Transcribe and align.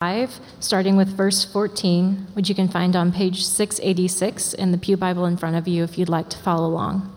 5, 0.00 0.40
starting 0.60 0.96
with 0.96 1.08
verse 1.08 1.44
14, 1.44 2.28
which 2.32 2.48
you 2.48 2.54
can 2.54 2.68
find 2.68 2.96
on 2.96 3.12
page 3.12 3.44
686 3.44 4.54
in 4.54 4.72
the 4.72 4.78
Pew 4.78 4.96
Bible 4.96 5.26
in 5.26 5.36
front 5.36 5.56
of 5.56 5.68
you 5.68 5.84
if 5.84 5.98
you'd 5.98 6.08
like 6.08 6.30
to 6.30 6.38
follow 6.38 6.66
along. 6.66 7.14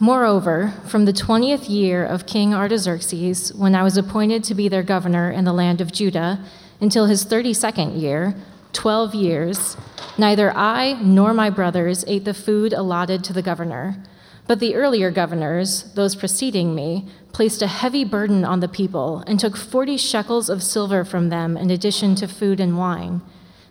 Moreover, 0.00 0.74
from 0.88 1.04
the 1.04 1.12
twentieth 1.12 1.68
year 1.68 2.04
of 2.04 2.26
King 2.26 2.54
Artaxerxes, 2.54 3.54
when 3.54 3.76
I 3.76 3.84
was 3.84 3.96
appointed 3.96 4.42
to 4.42 4.54
be 4.56 4.66
their 4.66 4.82
governor 4.82 5.30
in 5.30 5.44
the 5.44 5.52
land 5.52 5.80
of 5.80 5.92
Judah, 5.92 6.44
until 6.80 7.06
his 7.06 7.22
thirty 7.22 7.54
second 7.54 8.00
year, 8.00 8.34
twelve 8.76 9.14
years, 9.14 9.76
Neither 10.18 10.50
I 10.56 10.94
nor 11.02 11.34
my 11.34 11.50
brothers 11.50 12.02
ate 12.06 12.24
the 12.24 12.32
food 12.32 12.72
allotted 12.72 13.22
to 13.24 13.34
the 13.34 13.42
governor. 13.42 14.02
But 14.46 14.60
the 14.60 14.74
earlier 14.74 15.10
governors, 15.10 15.92
those 15.94 16.16
preceding 16.16 16.74
me, 16.74 17.06
placed 17.32 17.60
a 17.60 17.66
heavy 17.66 18.04
burden 18.04 18.44
on 18.44 18.60
the 18.60 18.68
people 18.68 19.22
and 19.26 19.38
took 19.38 19.56
40 19.56 19.98
shekels 19.98 20.48
of 20.48 20.62
silver 20.62 21.04
from 21.04 21.28
them 21.28 21.56
in 21.56 21.70
addition 21.70 22.14
to 22.14 22.28
food 22.28 22.60
and 22.60 22.78
wine. 22.78 23.20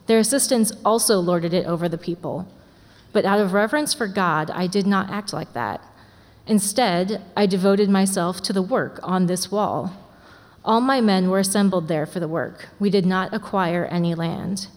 Their 0.05 0.19
assistants 0.19 0.71
also 0.83 1.19
lorded 1.19 1.53
it 1.53 1.65
over 1.65 1.89
the 1.89 1.97
people. 1.97 2.47
But 3.11 3.25
out 3.25 3.39
of 3.39 3.53
reverence 3.53 3.93
for 3.93 4.07
God, 4.07 4.51
I 4.51 4.67
did 4.67 4.85
not 4.85 5.09
act 5.09 5.33
like 5.33 5.53
that. 5.53 5.81
Instead, 6.45 7.23
I 7.35 7.47
devoted 7.47 7.89
myself 7.89 8.43
to 8.43 8.53
the 8.53 8.61
work 8.61 8.99
on 9.01 9.25
this 9.25 9.49
wall. 9.49 9.93
All 10.63 10.81
my 10.81 11.01
men 11.01 11.29
were 11.31 11.39
assembled 11.39 11.87
there 11.87 12.05
for 12.05 12.19
the 12.19 12.27
work. 12.27 12.67
We 12.77 12.91
did 12.91 13.05
not 13.05 13.33
acquire 13.33 13.85
any 13.85 14.13
land. 14.13 14.67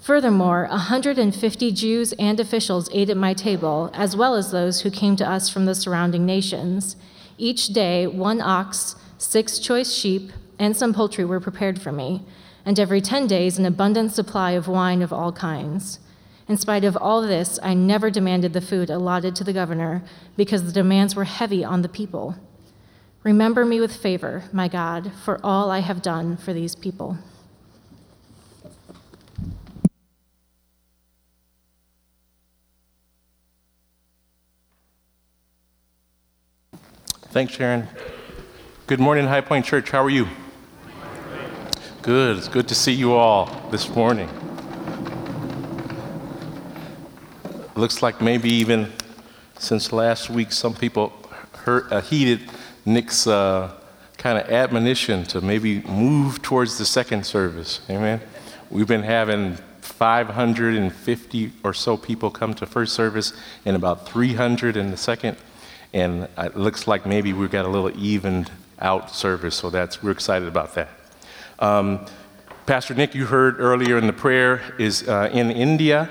Furthermore, 0.00 0.66
150 0.70 1.72
Jews 1.72 2.14
and 2.14 2.40
officials 2.40 2.88
ate 2.90 3.10
at 3.10 3.18
my 3.18 3.34
table, 3.34 3.90
as 3.92 4.16
well 4.16 4.34
as 4.34 4.50
those 4.50 4.80
who 4.80 4.90
came 4.90 5.14
to 5.16 5.28
us 5.28 5.50
from 5.50 5.66
the 5.66 5.74
surrounding 5.74 6.24
nations. 6.24 6.96
Each 7.36 7.68
day, 7.68 8.06
one 8.06 8.40
ox, 8.40 8.96
six 9.18 9.58
choice 9.58 9.92
sheep, 9.92 10.32
and 10.58 10.74
some 10.74 10.94
poultry 10.94 11.24
were 11.26 11.38
prepared 11.38 11.82
for 11.82 11.92
me, 11.92 12.22
and 12.64 12.80
every 12.80 13.02
10 13.02 13.26
days, 13.26 13.58
an 13.58 13.66
abundant 13.66 14.12
supply 14.12 14.52
of 14.52 14.68
wine 14.68 15.02
of 15.02 15.12
all 15.12 15.32
kinds. 15.32 16.00
In 16.48 16.56
spite 16.56 16.84
of 16.84 16.96
all 16.96 17.20
this, 17.20 17.58
I 17.62 17.74
never 17.74 18.10
demanded 18.10 18.54
the 18.54 18.62
food 18.62 18.88
allotted 18.88 19.36
to 19.36 19.44
the 19.44 19.52
governor, 19.52 20.02
because 20.34 20.64
the 20.64 20.72
demands 20.72 21.14
were 21.14 21.24
heavy 21.24 21.62
on 21.62 21.82
the 21.82 21.88
people. 21.90 22.36
Remember 23.22 23.66
me 23.66 23.80
with 23.80 23.94
favor, 23.94 24.44
my 24.50 24.66
God, 24.66 25.12
for 25.24 25.38
all 25.44 25.70
I 25.70 25.80
have 25.80 26.00
done 26.00 26.38
for 26.38 26.54
these 26.54 26.74
people. 26.74 27.18
Thanks, 37.30 37.52
Sharon. 37.52 37.86
Good 38.88 38.98
morning, 38.98 39.28
High 39.28 39.40
Point 39.40 39.64
Church. 39.64 39.88
How 39.90 40.02
are 40.02 40.10
you? 40.10 40.26
Good. 42.02 42.38
It's 42.38 42.48
good 42.48 42.66
to 42.66 42.74
see 42.74 42.90
you 42.90 43.12
all 43.12 43.68
this 43.70 43.88
morning. 43.88 44.28
Looks 47.76 48.02
like 48.02 48.20
maybe 48.20 48.52
even 48.52 48.90
since 49.56 49.92
last 49.92 50.28
week, 50.28 50.50
some 50.50 50.74
people 50.74 51.12
heard, 51.52 51.92
uh, 51.92 52.00
heeded 52.00 52.50
Nick's 52.84 53.28
uh, 53.28 53.76
kind 54.18 54.36
of 54.36 54.50
admonition 54.50 55.22
to 55.26 55.40
maybe 55.40 55.82
move 55.82 56.42
towards 56.42 56.78
the 56.78 56.84
second 56.84 57.24
service. 57.24 57.80
Amen. 57.88 58.20
We've 58.70 58.88
been 58.88 59.04
having 59.04 59.54
550 59.82 61.52
or 61.62 61.74
so 61.74 61.96
people 61.96 62.32
come 62.32 62.54
to 62.54 62.66
first 62.66 62.92
service 62.92 63.32
and 63.64 63.76
about 63.76 64.08
300 64.08 64.76
in 64.76 64.90
the 64.90 64.96
second 64.96 65.36
and 65.92 66.28
it 66.38 66.56
looks 66.56 66.86
like 66.86 67.06
maybe 67.06 67.32
we've 67.32 67.50
got 67.50 67.64
a 67.64 67.68
little 67.68 67.90
evened 67.98 68.50
out 68.78 69.10
service, 69.10 69.56
so 69.56 69.70
that's 69.70 70.02
we're 70.02 70.10
excited 70.10 70.48
about 70.48 70.74
that. 70.74 70.88
Um, 71.58 72.06
Pastor 72.66 72.94
Nick, 72.94 73.14
you 73.14 73.26
heard 73.26 73.58
earlier 73.58 73.98
in 73.98 74.06
the 74.06 74.12
prayer, 74.12 74.62
is 74.78 75.08
uh, 75.08 75.28
in 75.32 75.50
India 75.50 76.08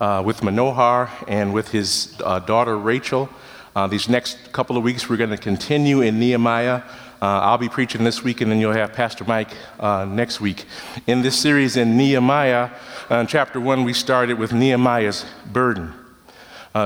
uh, 0.00 0.22
with 0.24 0.40
Manohar 0.40 1.10
and 1.26 1.52
with 1.52 1.68
his 1.68 2.16
uh, 2.22 2.38
daughter 2.38 2.78
Rachel. 2.78 3.28
Uh, 3.74 3.86
these 3.86 4.08
next 4.08 4.52
couple 4.52 4.76
of 4.76 4.84
weeks, 4.84 5.08
we're 5.08 5.16
going 5.16 5.30
to 5.30 5.36
continue 5.36 6.00
in 6.02 6.18
Nehemiah. 6.18 6.82
Uh, 7.20 7.40
I'll 7.40 7.58
be 7.58 7.68
preaching 7.68 8.04
this 8.04 8.22
week, 8.22 8.40
and 8.40 8.50
then 8.50 8.60
you'll 8.60 8.72
have 8.72 8.92
Pastor 8.92 9.24
Mike 9.24 9.50
uh, 9.80 10.04
next 10.04 10.40
week. 10.40 10.66
In 11.06 11.22
this 11.22 11.36
series 11.36 11.76
in 11.76 11.96
Nehemiah, 11.96 12.70
in 13.10 13.26
chapter 13.26 13.58
one, 13.58 13.84
we 13.84 13.92
started 13.92 14.38
with 14.38 14.52
Nehemiah's 14.52 15.24
burden. 15.50 15.92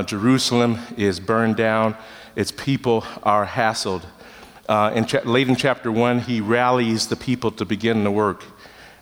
Jerusalem 0.06 0.78
is 0.96 1.18
burned 1.18 1.56
down 1.56 1.96
its 2.36 2.52
people 2.52 3.04
are 3.22 3.46
hassled. 3.46 4.04
Uh, 4.68 4.92
in 4.94 5.04
cha- 5.04 5.22
late 5.24 5.48
in 5.48 5.56
chapter 5.56 5.90
one, 5.90 6.20
he 6.20 6.40
rallies 6.40 7.08
the 7.08 7.16
people 7.16 7.50
to 7.50 7.64
begin 7.64 8.04
the 8.04 8.10
work. 8.10 8.44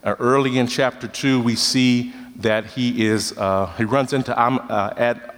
Uh, 0.03 0.15
early 0.19 0.59
in 0.59 0.67
chapter 0.67 1.07
two, 1.09 1.41
we 1.43 1.55
see 1.55 2.13
that 2.37 2.65
he 2.65 3.05
is 3.05 3.37
uh, 3.37 3.67
he 3.77 3.85
runs 3.85 4.13
into 4.13 4.41
um, 4.41 4.59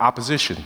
opposition. 0.01 0.65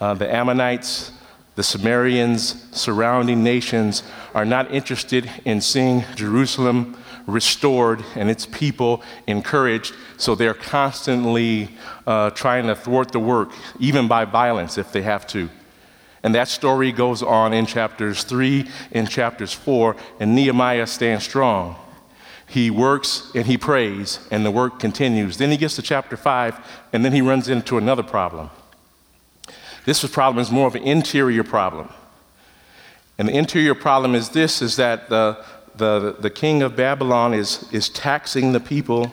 Uh, 0.00 0.14
the 0.14 0.32
Ammonites, 0.32 1.12
the 1.54 1.62
Sumerians, 1.62 2.66
surrounding 2.72 3.42
nations 3.42 4.02
are 4.34 4.44
not 4.44 4.70
interested 4.70 5.30
in 5.44 5.60
seeing 5.60 6.04
Jerusalem 6.14 6.96
restored 7.26 8.04
and 8.14 8.30
its 8.30 8.46
people 8.46 9.02
encouraged. 9.26 9.94
So 10.16 10.34
they're 10.34 10.54
constantly 10.54 11.70
uh, 12.06 12.30
trying 12.30 12.66
to 12.66 12.74
thwart 12.74 13.12
the 13.12 13.20
work, 13.20 13.50
even 13.78 14.08
by 14.08 14.24
violence 14.24 14.78
if 14.78 14.92
they 14.92 15.02
have 15.02 15.26
to. 15.28 15.48
And 16.26 16.34
that 16.34 16.48
story 16.48 16.90
goes 16.90 17.22
on 17.22 17.52
in 17.52 17.66
chapters 17.66 18.24
3 18.24 18.68
and 18.90 19.08
chapters 19.08 19.52
4, 19.52 19.94
and 20.18 20.34
Nehemiah 20.34 20.88
stands 20.88 21.22
strong. 21.22 21.76
He 22.48 22.68
works 22.68 23.30
and 23.36 23.46
he 23.46 23.56
prays, 23.56 24.18
and 24.32 24.44
the 24.44 24.50
work 24.50 24.80
continues. 24.80 25.36
Then 25.36 25.52
he 25.52 25.56
gets 25.56 25.76
to 25.76 25.82
chapter 25.82 26.16
5, 26.16 26.58
and 26.92 27.04
then 27.04 27.12
he 27.12 27.20
runs 27.20 27.48
into 27.48 27.78
another 27.78 28.02
problem. 28.02 28.50
This 29.84 30.04
problem 30.06 30.42
is 30.42 30.50
more 30.50 30.66
of 30.66 30.74
an 30.74 30.82
interior 30.82 31.44
problem. 31.44 31.90
And 33.18 33.28
the 33.28 33.36
interior 33.36 33.76
problem 33.76 34.16
is 34.16 34.30
this 34.30 34.60
is 34.60 34.74
that 34.74 35.08
the, 35.08 35.44
the, 35.76 36.16
the 36.18 36.30
king 36.30 36.60
of 36.60 36.74
Babylon 36.74 37.34
is, 37.34 37.72
is 37.72 37.88
taxing 37.88 38.50
the 38.50 38.58
people 38.58 39.12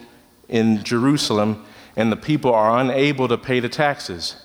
in 0.50 0.84
Jerusalem, 0.84 1.63
and 1.96 2.12
the 2.12 2.18
people 2.18 2.52
are 2.56 2.79
unable 2.79 3.28
to 3.28 3.38
pay 3.38 3.59
the 3.59 3.69
taxes. 3.69 4.38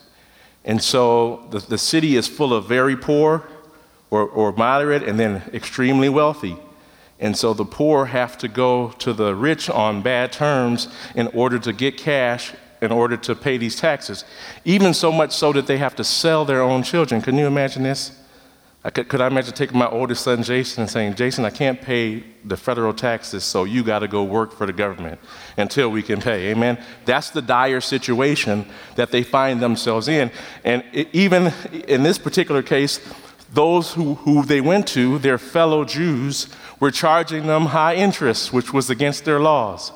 And 0.69 0.83
so 0.83 1.47
the, 1.51 1.61
the 1.61 1.79
city 1.79 2.15
is 2.15 2.29
full 2.29 2.53
of 2.53 2.67
very 2.67 2.95
poor 2.95 3.43
or, 4.11 4.29
or 4.29 4.53
moderate 4.53 5.03
and 5.03 5.19
then 5.19 5.43
extremely 5.53 6.11
wealthy. 6.11 6.57
And 7.19 7.37
so 7.37 7.55
the 7.55 7.65
poor 7.65 8.05
have 8.05 8.37
to 8.39 8.49
go 8.49 8.91
to 8.99 9.15
the 9.15 9.35
rich 9.35 9.69
on 9.71 10.03
bad 10.03 10.31
terms 10.31 10.89
in 11.17 11.27
order 11.29 11.59
to 11.59 11.73
get 11.73 11.97
cash 11.97 12.53
in 12.81 12.93
order 12.93 13.17
to 13.17 13.35
pay 13.35 13.57
these 13.57 13.77
taxes. 13.77 14.25
Even 14.65 14.95
so 14.95 15.11
much 15.11 15.33
so 15.33 15.53
that 15.53 15.67
they 15.67 15.79
have 15.79 15.97
to 15.97 16.05
sell 16.05 16.45
their 16.45 16.63
own 16.63 16.83
children. 16.83 17.21
Can 17.21 17.37
you 17.37 17.47
imagine 17.47 17.83
this? 17.83 18.13
I 18.89 18.91
could, 18.91 19.07
could 19.07 19.21
I 19.21 19.27
imagine 19.27 19.53
taking 19.53 19.77
my 19.77 19.87
oldest 19.87 20.25
son, 20.25 20.43
Jason, 20.43 20.81
and 20.81 20.91
saying, 20.91 21.17
Jason, 21.17 21.45
I 21.45 21.51
can't 21.51 21.79
pay 21.79 22.25
the 22.43 22.57
federal 22.57 22.95
taxes, 22.95 23.45
so 23.45 23.65
you 23.65 23.85
got 23.85 23.99
to 23.99 24.09
go 24.09 24.25
work 24.25 24.51
for 24.51 24.65
the 24.65 24.73
government 24.73 25.21
until 25.59 25.91
we 25.91 26.03
can 26.03 26.23
pay. 26.23 26.51
Amen? 26.53 26.83
That's 27.05 27.29
the 27.29 27.43
dire 27.43 27.83
situation 27.83 28.65
that 28.97 29.11
they 29.11 29.23
find 29.23 29.61
themselves 29.61 30.09
in. 30.09 30.31
And 30.65 30.83
it, 30.95 31.11
even 31.13 31.53
in 31.87 32.03
this 32.03 32.17
particular 32.17 32.63
case, 32.63 32.99
those 33.53 33.93
who, 33.93 34.15
who 34.15 34.43
they 34.43 34.63
went 34.63 34.89
to, 34.89 35.19
their 35.19 35.37
fellow 35.37 35.85
Jews, 35.85 36.49
were 36.81 36.91
charging 36.91 37.47
them 37.47 37.67
high 37.67 37.97
interest, 37.97 38.55
which 38.55 38.73
was 38.73 38.89
against 38.89 39.27
their 39.27 39.39
laws. 39.39 39.93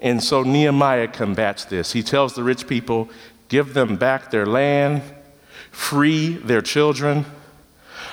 And 0.00 0.24
so 0.24 0.42
Nehemiah 0.42 1.08
combats 1.08 1.66
this. 1.66 1.92
He 1.92 2.02
tells 2.02 2.32
the 2.32 2.42
rich 2.42 2.66
people, 2.66 3.10
give 3.50 3.74
them 3.74 3.96
back 3.96 4.30
their 4.30 4.46
land, 4.46 5.02
free 5.70 6.36
their 6.36 6.62
children 6.62 7.26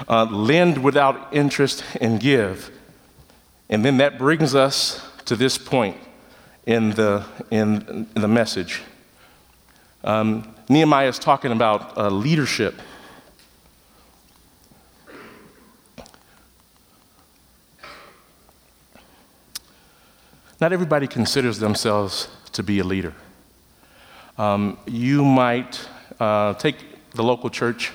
uh, 0.08 0.26
lend 0.26 0.84
without 0.84 1.34
interest 1.34 1.84
and 2.00 2.20
give. 2.20 2.72
And 3.70 3.84
then 3.84 3.98
that 3.98 4.18
brings 4.18 4.56
us 4.56 5.06
to 5.26 5.36
this 5.36 5.58
point 5.58 5.98
in 6.66 6.92
the, 6.92 7.26
in, 7.52 8.08
the 8.14 8.28
message. 8.28 8.82
Um, 10.04 10.56
Nehemiah 10.70 11.08
is 11.08 11.20
talking 11.20 11.52
about 11.52 11.98
uh, 11.98 12.10
leadership. 12.10 12.76
Not 20.62 20.74
everybody 20.74 21.08
considers 21.08 21.60
themselves 21.60 22.28
to 22.52 22.64
be 22.64 22.80
a 22.80 22.84
leader. 22.84 23.14
Um, 24.38 24.78
you 24.86 25.24
might 25.24 25.88
uh, 26.20 26.54
take 26.56 27.12
the 27.12 27.24
local 27.24 27.50
church 27.50 27.92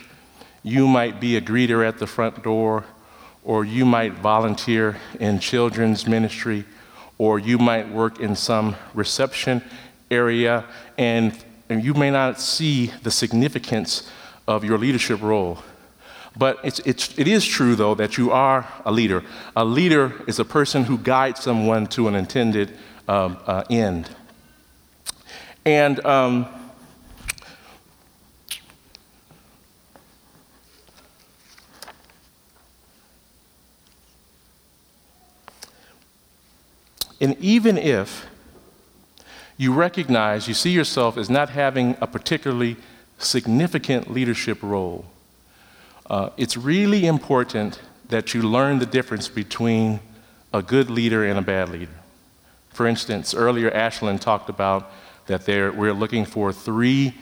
you 0.65 0.89
might 0.89 1.21
be 1.21 1.37
a 1.37 1.41
greeter 1.41 1.87
at 1.87 1.99
the 1.99 2.07
front 2.09 2.43
door, 2.43 2.85
or 3.45 3.65
you 3.65 3.85
might 3.85 4.15
volunteer 4.15 4.97
in 5.21 5.39
children's 5.39 6.09
ministry, 6.09 6.65
or 7.19 7.39
you 7.39 7.59
might 7.59 7.89
work 7.89 8.19
in 8.19 8.35
some 8.35 8.75
reception 8.95 9.63
area. 10.11 10.65
And 10.99 11.33
and 11.69 11.85
you 11.85 11.95
may 11.95 12.11
not 12.11 12.41
see 12.41 12.93
the 13.03 13.11
significance 13.11 14.11
of 14.47 14.65
your 14.65 14.79
leadership 14.79 15.23
role. 15.23 15.59
But 16.37 16.59
it's, 16.65 16.81
it's, 16.81 17.17
it 17.19 17.29
is 17.29 17.47
true, 17.47 17.75
though, 17.77 17.95
that 17.95 18.19
you 18.19 18.33
are 18.33 18.69
a 18.85 18.91
leader. 18.93 19.23
A 19.55 19.65
leader 19.65 20.13
is 20.27 20.39
a 20.39 20.45
person 20.45 20.85
who 20.85 20.99
guides 20.99 21.41
someone 21.41 21.87
to 21.89 22.09
an 22.09 22.17
intended 22.17 22.77
um, 23.09 23.39
uh, 23.47 23.65
end. 23.71 24.11
And 25.65 26.05
um, 26.05 26.47
and 37.25 37.39
even 37.41 37.79
if 37.79 38.27
you 39.57 39.73
recognize, 39.73 40.47
you 40.47 40.53
see 40.53 40.73
yourself 40.73 41.17
as 41.17 41.31
not 41.31 41.49
having 41.49 41.97
a 42.03 42.07
particularly 42.07 42.77
significant 43.19 44.13
leadership 44.13 44.63
role, 44.63 45.07
uh, 46.11 46.29
it's 46.37 46.55
really 46.59 47.07
important 47.07 47.81
that 48.11 48.35
you 48.35 48.43
learn 48.43 48.79
the 48.79 48.85
difference 48.85 49.27
between 49.29 50.01
a 50.53 50.61
good 50.61 50.91
leader 50.91 51.25
and 51.25 51.39
a 51.39 51.41
bad 51.41 51.71
leader. 51.71 51.97
For 52.75 52.87
instance, 52.87 53.33
earlier 53.33 53.71
Ashlyn 53.71 54.21
talked 54.21 54.51
about 54.51 54.93
that 55.25 55.47
we're 55.47 55.95
looking 55.95 56.27
for 56.27 56.53
three 56.53 57.15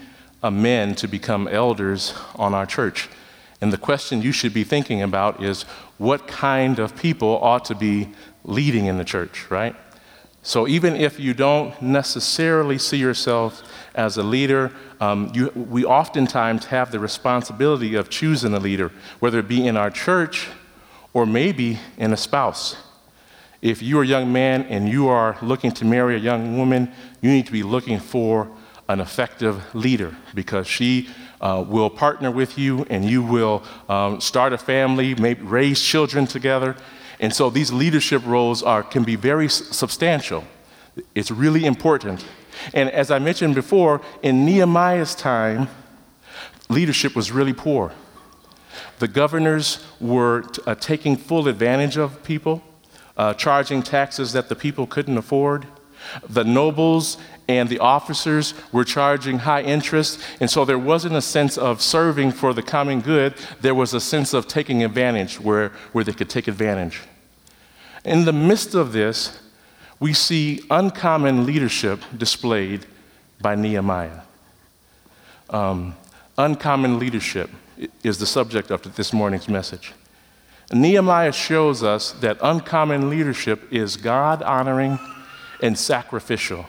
uh, 0.43 0.51
men 0.51 0.97
to 0.97 1.07
become 1.07 1.47
elders 1.47 2.13
on 2.35 2.55
our 2.55 2.67
church. 2.67 3.09
And 3.61 3.73
the 3.73 3.79
question 3.79 4.21
you 4.21 4.33
should 4.33 4.53
be 4.53 4.65
thinking 4.65 5.01
about 5.01 5.45
is 5.45 5.63
what 5.99 6.27
kind 6.27 6.81
of 6.81 6.97
people 6.97 7.39
ought 7.41 7.67
to 7.67 7.77
be 7.77 8.09
leading 8.45 8.87
in 8.87 8.99
the 8.99 9.05
church, 9.05 9.49
right? 9.49 9.77
So 10.43 10.67
even 10.67 10.97
if 10.97 11.21
you 11.21 11.35
don't 11.35 11.81
necessarily 11.81 12.77
see 12.77 12.97
yourself 12.97 13.63
as 13.95 14.17
a 14.17 14.25
leader, 14.25 14.73
um, 15.01 15.31
you, 15.33 15.51
we 15.55 15.85
oftentimes 15.85 16.67
have 16.67 16.91
the 16.91 16.99
responsibility 16.99 17.95
of 17.95 18.11
choosing 18.11 18.53
a 18.53 18.59
leader, 18.59 18.91
whether 19.21 19.39
it 19.39 19.47
be 19.47 19.67
in 19.67 19.77
our 19.77 19.91
church 19.91 20.49
or 21.13 21.27
maybe 21.27 21.79
in 21.97 22.13
a 22.13 22.17
spouse. 22.17 22.77
If 23.61 23.81
you're 23.83 24.03
a 24.03 24.07
young 24.07 24.33
man 24.33 24.63
and 24.63 24.89
you 24.89 25.07
are 25.07 25.39
looking 25.43 25.71
to 25.73 25.85
marry 25.85 26.17
a 26.17 26.19
young 26.19 26.59
woman, 26.59 26.91
you 27.21 27.31
need 27.31 27.47
to 27.47 27.53
be 27.53 27.63
looking 27.63 28.01
for 28.01 28.51
an 28.89 29.01
effective 29.01 29.63
leader 29.75 30.17
because 30.35 30.67
she 30.67 31.09
uh, 31.41 31.65
will 31.67 31.89
partner 31.89 32.33
with 32.33 32.59
you 32.59 32.85
and 32.91 33.05
you 33.05 33.23
will 33.23 33.63
um, 33.89 34.21
start 34.21 34.53
a 34.53 34.59
family, 34.59 35.15
maybe 35.15 35.43
raise 35.43 35.81
children 35.81 36.27
together. 36.27 36.77
And 37.23 37.33
so 37.33 37.51
these 37.51 37.73
leadership 37.73 38.27
roles 38.27 38.65
are, 38.65 38.83
can 38.83 39.05
be 39.05 39.15
very 39.15 39.49
substantial. 39.49 40.45
It's 41.15 41.31
really 41.31 41.65
important. 41.65 42.27
And 42.75 42.91
as 42.91 43.13
I 43.13 43.21
mentioned 43.21 43.55
before, 43.55 44.03
in 44.23 44.45
Nehemiah's 44.45 45.15
time, 45.15 45.69
leadership 46.69 47.15
was 47.15 47.31
really 47.31 47.53
poor. 47.53 47.93
The 48.99 49.07
governors 49.07 49.85
were 50.01 50.45
uh, 50.67 50.75
taking 50.75 51.17
full 51.17 51.47
advantage 51.47 51.97
of 51.97 52.23
people, 52.25 52.61
uh, 53.17 53.35
charging 53.35 53.83
taxes 53.85 54.33
that 54.33 54.49
the 54.49 54.57
people 54.57 54.87
couldn't 54.89 55.17
afford. 55.17 55.67
The 56.29 56.43
nobles 56.43 57.19
and 57.47 57.69
the 57.69 57.79
officers 57.79 58.55
were 58.73 58.85
charging 58.85 59.39
high 59.39 59.63
interest, 59.63 60.21
and 60.41 60.51
so 60.51 60.65
there 60.65 60.79
wasn't 60.79 61.15
a 61.15 61.23
sense 61.23 61.57
of 61.57 61.81
serving 61.81 62.33
for 62.33 62.53
the 62.53 62.63
common 62.63 63.01
good. 63.01 63.35
There 63.61 63.75
was 63.75 63.95
a 63.95 64.01
sense 64.01 64.35
of 64.35 64.49
taking 64.49 64.83
advantage 64.83 65.39
where, 65.39 65.69
where 65.93 66.03
they 66.03 66.13
could 66.13 66.29
take 66.29 66.49
advantage. 66.49 67.01
In 68.05 68.25
the 68.25 68.33
midst 68.33 68.75
of 68.75 68.93
this, 68.93 69.39
we 70.01 70.13
see 70.13 70.65
uncommon 70.71 71.47
leadership 71.47 72.01
displayed 72.17 72.87
by 73.41 73.55
Nehemiah. 73.55 74.21
Um, 75.51 75.95
uncommon 76.37 76.99
leadership 76.99 77.51
is 78.03 78.19
the 78.19 78.27
subject 78.27 78.71
of 78.71 78.97
this 78.97 79.13
morning's 79.13 79.49
message. 79.49 79.93
Nehemiah 80.73 81.33
shows 81.33 81.83
us 81.83 82.13
that 82.13 82.39
uncommon 82.43 83.11
leadership 83.11 83.73
is 83.73 83.97
God 83.97 84.43
honoring 84.43 84.99
and 85.61 85.79
sacrificial. 85.79 86.67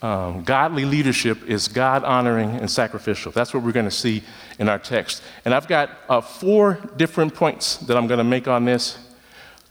Um, 0.00 0.44
godly 0.44 0.84
leadership 0.84 1.42
is 1.48 1.66
God 1.66 2.04
honoring 2.04 2.50
and 2.50 2.70
sacrificial. 2.70 3.32
That's 3.32 3.52
what 3.52 3.62
we're 3.62 3.72
going 3.72 3.86
to 3.86 3.90
see 3.90 4.22
in 4.58 4.68
our 4.68 4.78
text. 4.78 5.22
And 5.44 5.54
I've 5.54 5.66
got 5.66 5.90
uh, 6.08 6.20
four 6.20 6.78
different 6.96 7.34
points 7.34 7.78
that 7.78 7.96
I'm 7.96 8.06
going 8.06 8.18
to 8.18 8.24
make 8.24 8.46
on 8.46 8.64
this. 8.64 8.98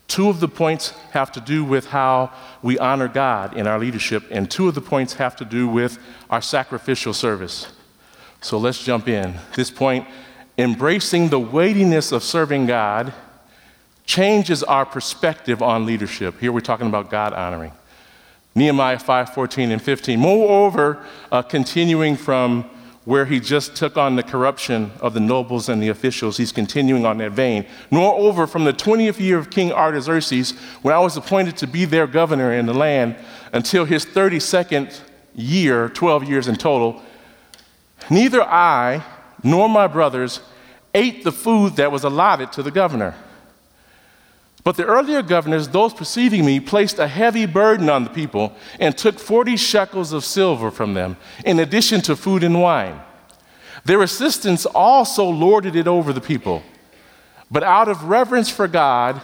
Two 0.08 0.30
of 0.30 0.40
the 0.40 0.48
points 0.48 0.90
have 1.12 1.32
to 1.32 1.42
do 1.42 1.64
with 1.64 1.88
how 1.88 2.32
we 2.62 2.78
honor 2.78 3.08
God 3.08 3.58
in 3.58 3.68
our 3.68 3.80
leadership, 3.80 4.24
and 4.30 4.50
two 4.50 4.68
of 4.68 4.76
the 4.76 4.82
points 4.82 5.14
have 5.14 5.36
to 5.38 5.46
do 5.46 5.68
with 5.68 5.98
our 6.30 6.42
sacrificial 6.42 7.14
service. 7.14 7.68
So 8.42 8.58
let's 8.58 8.84
jump 8.84 9.08
in. 9.08 9.36
This 9.56 9.72
point 9.72 10.08
embracing 10.58 11.30
the 11.30 11.40
weightiness 11.40 12.12
of 12.12 12.24
serving 12.24 12.68
God 12.68 13.14
changes 14.06 14.64
our 14.64 14.86
perspective 14.86 15.62
on 15.62 15.86
leadership. 15.86 16.40
Here 16.40 16.52
we're 16.52 16.60
talking 16.60 16.88
about 16.88 17.10
God 17.10 17.34
honoring. 17.34 17.72
Nehemiah 18.56 19.00
5 19.00 19.34
14 19.34 19.72
and 19.72 19.82
15. 19.82 20.20
Moreover, 20.20 21.04
uh, 21.32 21.42
continuing 21.42 22.16
from 22.16 22.70
where 23.06 23.26
he 23.26 23.40
just 23.40 23.76
took 23.76 23.98
on 23.98 24.16
the 24.16 24.24
corruption 24.24 24.92
of 25.02 25.14
the 25.14 25.20
nobles 25.20 25.68
and 25.68 25.84
the 25.84 25.90
officials. 25.90 26.38
He's 26.38 26.54
continuing 26.54 27.06
on 27.06 27.18
that 27.18 27.32
vein. 27.32 27.66
Moreover, 27.92 28.48
from 28.48 28.64
the 28.64 28.74
20th 28.74 29.20
year 29.20 29.38
of 29.38 29.50
King 29.50 29.74
Artaxerxes, 29.74 30.52
when 30.82 30.96
I 30.96 31.00
was 31.00 31.18
appointed 31.18 31.58
to 31.58 31.68
be 31.68 31.84
their 31.86 32.08
governor 32.08 32.54
in 32.54 32.66
the 32.66 32.74
land, 32.74 33.18
until 33.52 33.86
his 33.86 34.06
32nd 34.06 35.00
year, 35.36 35.90
12 35.90 36.24
years 36.24 36.48
in 36.48 36.56
total, 36.56 37.02
neither 38.10 38.42
I 38.42 39.04
nor 39.44 39.68
my 39.68 39.88
brothers 39.88 40.40
ate 40.94 41.24
the 41.24 41.32
food 41.32 41.76
that 41.76 41.92
was 41.92 42.04
allotted 42.04 42.52
to 42.54 42.64
the 42.64 42.72
governor. 42.72 43.16
But 44.64 44.78
the 44.78 44.86
earlier 44.86 45.22
governors, 45.22 45.68
those 45.68 45.94
preceding 45.94 46.46
me, 46.46 46.60
placed 46.60 46.98
a 46.98 47.08
heavy 47.08 47.46
burden 47.46 47.90
on 47.90 48.06
the 48.06 48.10
people 48.10 48.56
and 48.80 48.98
took 48.98 49.20
40 49.20 49.58
shekels 49.58 50.14
of 50.14 50.24
silver 50.24 50.72
from 50.72 50.94
them, 50.94 51.18
in 51.46 51.60
addition 51.60 52.02
to 52.02 52.16
food 52.16 52.44
and 52.44 52.62
wine. 52.62 53.02
Their 53.84 54.02
assistants 54.02 54.66
also 54.66 55.26
lorded 55.26 55.76
it 55.76 55.88
over 55.88 56.14
the 56.14 56.22
people. 56.22 56.64
But 57.52 57.64
out 57.64 57.90
of 57.90 58.06
reverence 58.06 58.50
for 58.50 58.70
God, 58.70 59.22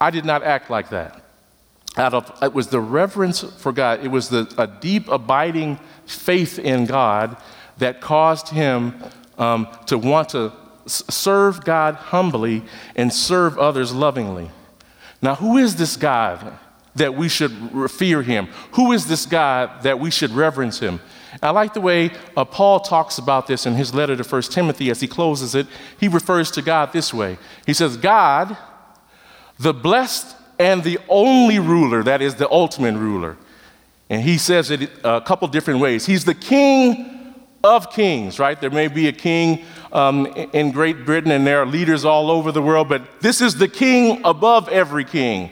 I 0.00 0.10
did 0.10 0.24
not 0.24 0.42
act 0.42 0.70
like 0.70 0.88
that. 0.88 1.22
Out 1.98 2.14
of, 2.14 2.32
it 2.42 2.54
was 2.54 2.68
the 2.68 2.80
reverence 2.80 3.40
for 3.40 3.72
God, 3.72 4.02
it 4.02 4.08
was 4.08 4.30
the, 4.30 4.52
a 4.56 4.66
deep, 4.66 5.08
abiding 5.08 5.78
faith 6.06 6.58
in 6.58 6.86
God 6.86 7.36
that 7.76 8.00
caused 8.00 8.48
him 8.48 8.94
um, 9.36 9.68
to 9.86 9.98
want 9.98 10.30
to 10.30 10.52
serve 10.86 11.62
God 11.64 11.94
humbly 11.96 12.64
and 12.96 13.12
serve 13.12 13.58
others 13.58 13.92
lovingly. 13.92 14.50
Now, 15.22 15.36
who 15.36 15.56
is 15.56 15.76
this 15.76 15.96
God 15.96 16.58
that 16.96 17.14
we 17.14 17.28
should 17.28 17.52
fear 17.90 18.22
him? 18.22 18.48
Who 18.72 18.92
is 18.92 19.06
this 19.06 19.24
God 19.24 19.82
that 19.82 19.98
we 19.98 20.10
should 20.10 20.32
reverence 20.32 20.80
him? 20.80 21.00
I 21.40 21.50
like 21.50 21.72
the 21.72 21.80
way 21.80 22.10
uh, 22.36 22.44
Paul 22.44 22.80
talks 22.80 23.16
about 23.18 23.46
this 23.46 23.64
in 23.64 23.74
his 23.74 23.94
letter 23.94 24.16
to 24.16 24.22
1 24.22 24.42
Timothy 24.42 24.90
as 24.90 25.00
he 25.00 25.06
closes 25.06 25.54
it. 25.54 25.66
He 25.98 26.08
refers 26.08 26.50
to 26.50 26.62
God 26.62 26.92
this 26.92 27.14
way 27.14 27.38
He 27.64 27.72
says, 27.72 27.96
God, 27.96 28.56
the 29.58 29.72
blessed 29.72 30.36
and 30.58 30.84
the 30.84 30.98
only 31.08 31.58
ruler, 31.58 32.02
that 32.02 32.20
is 32.20 32.34
the 32.34 32.50
ultimate 32.50 32.98
ruler. 32.98 33.38
And 34.10 34.22
he 34.22 34.36
says 34.36 34.70
it 34.70 34.90
a 35.02 35.22
couple 35.22 35.48
different 35.48 35.80
ways. 35.80 36.04
He's 36.04 36.24
the 36.24 36.34
king 36.34 37.34
of 37.64 37.90
kings, 37.90 38.38
right? 38.38 38.60
There 38.60 38.70
may 38.70 38.88
be 38.88 39.08
a 39.08 39.12
king 39.12 39.64
um, 39.92 40.26
in 40.26 40.72
Great 40.72 41.04
Britain, 41.04 41.30
and 41.30 41.46
there 41.46 41.60
are 41.62 41.66
leaders 41.66 42.04
all 42.04 42.30
over 42.30 42.50
the 42.50 42.62
world, 42.62 42.88
but 42.88 43.20
this 43.20 43.40
is 43.40 43.56
the 43.56 43.68
king 43.68 44.20
above 44.24 44.68
every 44.68 45.04
king. 45.04 45.50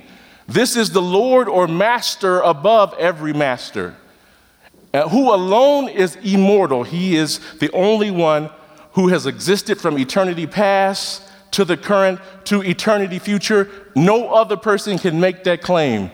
This 0.48 0.76
is 0.76 0.90
the 0.90 1.02
Lord 1.02 1.48
or 1.48 1.68
master 1.68 2.40
above 2.40 2.94
every 2.98 3.32
master, 3.32 3.94
uh, 4.92 5.08
who 5.08 5.32
alone 5.32 5.88
is 5.88 6.16
immortal. 6.16 6.82
He 6.82 7.16
is 7.16 7.38
the 7.58 7.70
only 7.72 8.10
one 8.10 8.50
who 8.92 9.08
has 9.08 9.26
existed 9.26 9.80
from 9.80 9.98
eternity 9.98 10.46
past 10.46 11.22
to 11.52 11.64
the 11.64 11.76
current 11.76 12.20
to 12.44 12.62
eternity 12.62 13.18
future. 13.18 13.68
No 13.94 14.30
other 14.32 14.56
person 14.56 14.98
can 14.98 15.20
make 15.20 15.44
that 15.44 15.62
claim. 15.62 16.10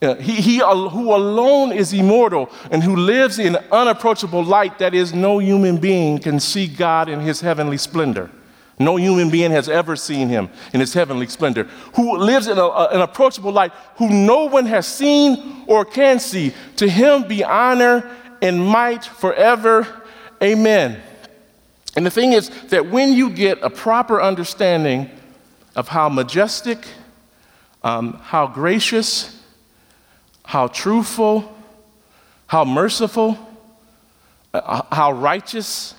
He, 0.00 0.36
he 0.36 0.58
who 0.58 1.14
alone 1.14 1.72
is 1.72 1.92
immortal 1.92 2.50
and 2.70 2.82
who 2.82 2.96
lives 2.96 3.38
in 3.38 3.56
unapproachable 3.70 4.42
light 4.42 4.78
that 4.78 4.94
is 4.94 5.12
no 5.12 5.38
human 5.38 5.76
being 5.76 6.18
can 6.18 6.40
see 6.40 6.66
God 6.66 7.10
in 7.10 7.20
his 7.20 7.42
heavenly 7.42 7.76
splendor. 7.76 8.30
No 8.78 8.96
human 8.96 9.28
being 9.28 9.50
has 9.50 9.68
ever 9.68 9.96
seen 9.96 10.30
him 10.30 10.48
in 10.72 10.80
his 10.80 10.94
heavenly 10.94 11.26
splendor. 11.26 11.64
Who 11.96 12.16
lives 12.16 12.48
in 12.48 12.56
a, 12.56 12.62
a, 12.62 12.88
an 12.88 13.02
approachable 13.02 13.52
light, 13.52 13.72
who 13.96 14.08
no 14.08 14.46
one 14.46 14.64
has 14.64 14.86
seen 14.86 15.64
or 15.66 15.84
can 15.84 16.18
see. 16.18 16.54
To 16.76 16.88
him 16.88 17.28
be 17.28 17.44
honor 17.44 18.10
and 18.40 18.58
might 18.58 19.04
forever. 19.04 19.86
Amen. 20.42 20.98
And 21.94 22.06
the 22.06 22.10
thing 22.10 22.32
is 22.32 22.48
that 22.68 22.86
when 22.86 23.12
you 23.12 23.28
get 23.28 23.58
a 23.60 23.68
proper 23.68 24.22
understanding 24.22 25.10
of 25.76 25.88
how 25.88 26.08
majestic, 26.08 26.86
um, 27.82 28.14
how 28.22 28.46
gracious, 28.46 29.39
how 30.50 30.66
truthful, 30.66 31.56
how 32.48 32.64
merciful, 32.64 33.38
uh, 34.52 34.82
how 34.90 35.12
righteous 35.12 35.94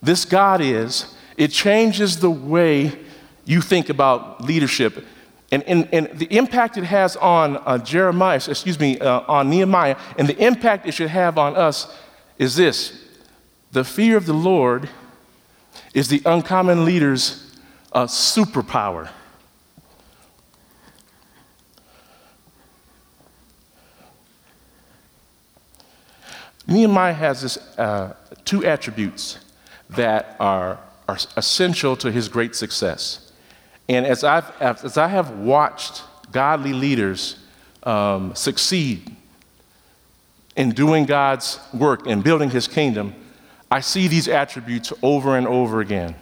this 0.00 0.24
God 0.24 0.60
is, 0.60 1.16
it 1.36 1.48
changes 1.48 2.20
the 2.20 2.30
way 2.30 2.96
you 3.44 3.60
think 3.60 3.88
about 3.88 4.40
leadership. 4.40 5.04
And, 5.50 5.64
and, 5.64 5.88
and 5.92 6.16
the 6.16 6.26
impact 6.26 6.76
it 6.76 6.84
has 6.84 7.16
on 7.16 7.56
uh, 7.56 7.78
Jeremiah, 7.78 8.36
excuse 8.36 8.78
me, 8.78 9.00
uh, 9.00 9.22
on 9.26 9.50
Nehemiah, 9.50 9.96
and 10.16 10.28
the 10.28 10.38
impact 10.38 10.86
it 10.86 10.92
should 10.92 11.10
have 11.10 11.36
on 11.36 11.56
us 11.56 11.92
is 12.38 12.54
this 12.54 13.04
the 13.72 13.82
fear 13.82 14.16
of 14.16 14.26
the 14.26 14.32
Lord 14.32 14.88
is 15.92 16.06
the 16.06 16.22
uncommon 16.24 16.84
leader's 16.84 17.56
uh, 17.92 18.04
superpower. 18.04 19.10
Nehemiah 26.66 27.12
has 27.12 27.42
this, 27.42 27.56
uh, 27.78 28.14
two 28.44 28.64
attributes 28.64 29.38
that 29.90 30.36
are, 30.38 30.78
are 31.08 31.18
essential 31.36 31.96
to 31.96 32.10
his 32.10 32.28
great 32.28 32.54
success. 32.54 33.32
And 33.88 34.06
as, 34.06 34.24
I've, 34.24 34.50
as 34.60 34.96
I 34.96 35.08
have 35.08 35.30
watched 35.30 36.02
godly 36.30 36.72
leaders 36.72 37.36
um, 37.82 38.34
succeed 38.34 39.14
in 40.56 40.70
doing 40.70 41.04
God's 41.04 41.58
work 41.74 42.06
and 42.06 42.22
building 42.22 42.50
his 42.50 42.68
kingdom, 42.68 43.14
I 43.70 43.80
see 43.80 44.06
these 44.06 44.28
attributes 44.28 44.92
over 45.02 45.36
and 45.36 45.46
over 45.46 45.80
again. 45.80 46.14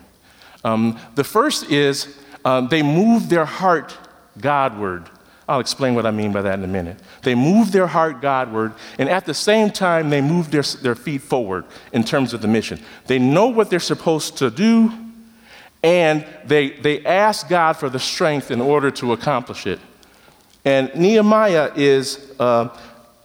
Um, 0.64 0.98
the 1.14 1.24
first 1.24 1.70
is 1.70 2.16
um, 2.44 2.68
they 2.68 2.82
move 2.82 3.28
their 3.28 3.44
heart 3.44 3.96
Godward. 4.40 5.08
I'll 5.50 5.58
explain 5.58 5.96
what 5.96 6.06
I 6.06 6.12
mean 6.12 6.30
by 6.30 6.42
that 6.42 6.60
in 6.60 6.64
a 6.64 6.68
minute. 6.68 7.00
They 7.22 7.34
move 7.34 7.72
their 7.72 7.88
heart 7.88 8.20
Godward, 8.20 8.72
and 9.00 9.08
at 9.08 9.26
the 9.26 9.34
same 9.34 9.70
time, 9.70 10.08
they 10.08 10.20
move 10.20 10.52
their, 10.52 10.62
their 10.62 10.94
feet 10.94 11.22
forward 11.22 11.64
in 11.92 12.04
terms 12.04 12.32
of 12.32 12.40
the 12.40 12.46
mission. 12.46 12.80
They 13.08 13.18
know 13.18 13.48
what 13.48 13.68
they're 13.68 13.80
supposed 13.80 14.38
to 14.38 14.48
do, 14.52 14.92
and 15.82 16.24
they, 16.44 16.70
they 16.70 17.04
ask 17.04 17.48
God 17.48 17.72
for 17.72 17.88
the 17.88 17.98
strength 17.98 18.52
in 18.52 18.60
order 18.60 18.92
to 18.92 19.12
accomplish 19.12 19.66
it. 19.66 19.80
And 20.64 20.94
Nehemiah 20.94 21.72
is 21.74 22.32
uh, 22.38 22.68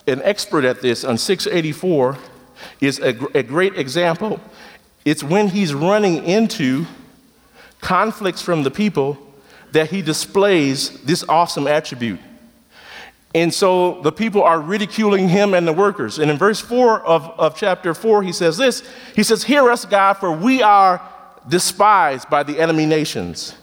an 0.07 0.23
expert 0.23 0.65
at 0.65 0.81
this 0.81 1.03
on 1.03 1.19
684, 1.19 2.17
is 2.81 2.97
a, 3.01 3.09
a 3.37 3.43
great 3.43 3.77
example. 3.77 4.39
It's 5.05 5.23
when 5.23 5.49
he's 5.49 5.75
running 5.75 6.23
into 6.25 6.87
conflicts 7.81 8.41
from 8.41 8.63
the 8.63 8.71
people 8.71 9.24
that 9.75 9.91
he 9.91 10.01
displays 10.01 11.01
this 11.01 11.23
awesome 11.27 11.67
attribute. 11.67 12.19
And 13.33 13.53
so 13.53 14.01
the 14.01 14.13
people 14.13 14.41
are 14.41 14.61
ridiculing 14.61 15.27
him 15.27 15.53
and 15.53 15.67
the 15.67 15.73
workers. 15.73 16.19
And 16.19 16.31
in 16.31 16.37
verse 16.37 16.61
4 16.61 17.01
of, 17.05 17.23
of 17.37 17.57
chapter 17.57 17.93
4, 17.93 18.23
he 18.23 18.31
says 18.31 18.55
this 18.55 18.81
He 19.13 19.23
says, 19.23 19.43
Hear 19.43 19.69
us, 19.69 19.83
God, 19.83 20.13
for 20.13 20.31
we 20.31 20.63
are 20.63 21.01
despised 21.47 22.29
by 22.29 22.43
the 22.43 22.57
enemy 22.57 22.85
nations. 22.85 23.55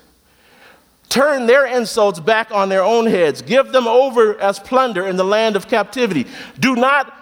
Turn 1.08 1.46
their 1.46 1.66
insults 1.66 2.20
back 2.20 2.50
on 2.52 2.68
their 2.68 2.82
own 2.82 3.06
heads. 3.06 3.40
Give 3.40 3.72
them 3.72 3.88
over 3.88 4.38
as 4.38 4.58
plunder 4.58 5.06
in 5.06 5.16
the 5.16 5.24
land 5.24 5.56
of 5.56 5.68
captivity. 5.68 6.26
Do 6.60 6.74
not 6.76 7.21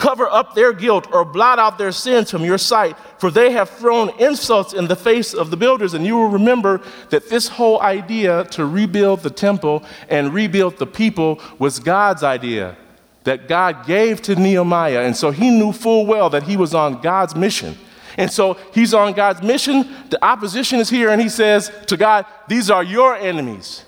Cover 0.00 0.30
up 0.30 0.54
their 0.54 0.72
guilt 0.72 1.06
or 1.12 1.26
blot 1.26 1.58
out 1.58 1.76
their 1.76 1.92
sins 1.92 2.30
from 2.30 2.42
your 2.42 2.56
sight, 2.56 2.96
for 3.18 3.30
they 3.30 3.52
have 3.52 3.68
thrown 3.68 4.08
insults 4.18 4.72
in 4.72 4.88
the 4.88 4.96
face 4.96 5.34
of 5.34 5.50
the 5.50 5.58
builders. 5.58 5.92
And 5.92 6.06
you 6.06 6.16
will 6.16 6.30
remember 6.30 6.80
that 7.10 7.28
this 7.28 7.48
whole 7.48 7.78
idea 7.82 8.44
to 8.44 8.64
rebuild 8.64 9.20
the 9.20 9.28
temple 9.28 9.84
and 10.08 10.32
rebuild 10.32 10.78
the 10.78 10.86
people 10.86 11.38
was 11.58 11.78
God's 11.78 12.22
idea 12.22 12.78
that 13.24 13.46
God 13.46 13.84
gave 13.86 14.22
to 14.22 14.34
Nehemiah. 14.36 15.02
And 15.02 15.14
so 15.14 15.30
he 15.30 15.50
knew 15.50 15.70
full 15.70 16.06
well 16.06 16.30
that 16.30 16.44
he 16.44 16.56
was 16.56 16.74
on 16.74 17.02
God's 17.02 17.36
mission. 17.36 17.76
And 18.16 18.32
so 18.32 18.54
he's 18.72 18.94
on 18.94 19.12
God's 19.12 19.42
mission. 19.42 19.82
The 20.08 20.24
opposition 20.24 20.80
is 20.80 20.88
here, 20.88 21.10
and 21.10 21.20
he 21.20 21.28
says 21.28 21.70
to 21.88 21.98
God, 21.98 22.24
These 22.48 22.70
are 22.70 22.82
your 22.82 23.16
enemies. 23.16 23.84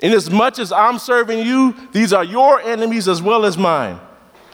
Inasmuch 0.00 0.58
as 0.58 0.72
I'm 0.72 0.98
serving 0.98 1.38
you, 1.38 1.74
these 1.92 2.12
are 2.12 2.22
your 2.22 2.60
enemies 2.60 3.08
as 3.08 3.22
well 3.22 3.46
as 3.46 3.56
mine. 3.56 3.98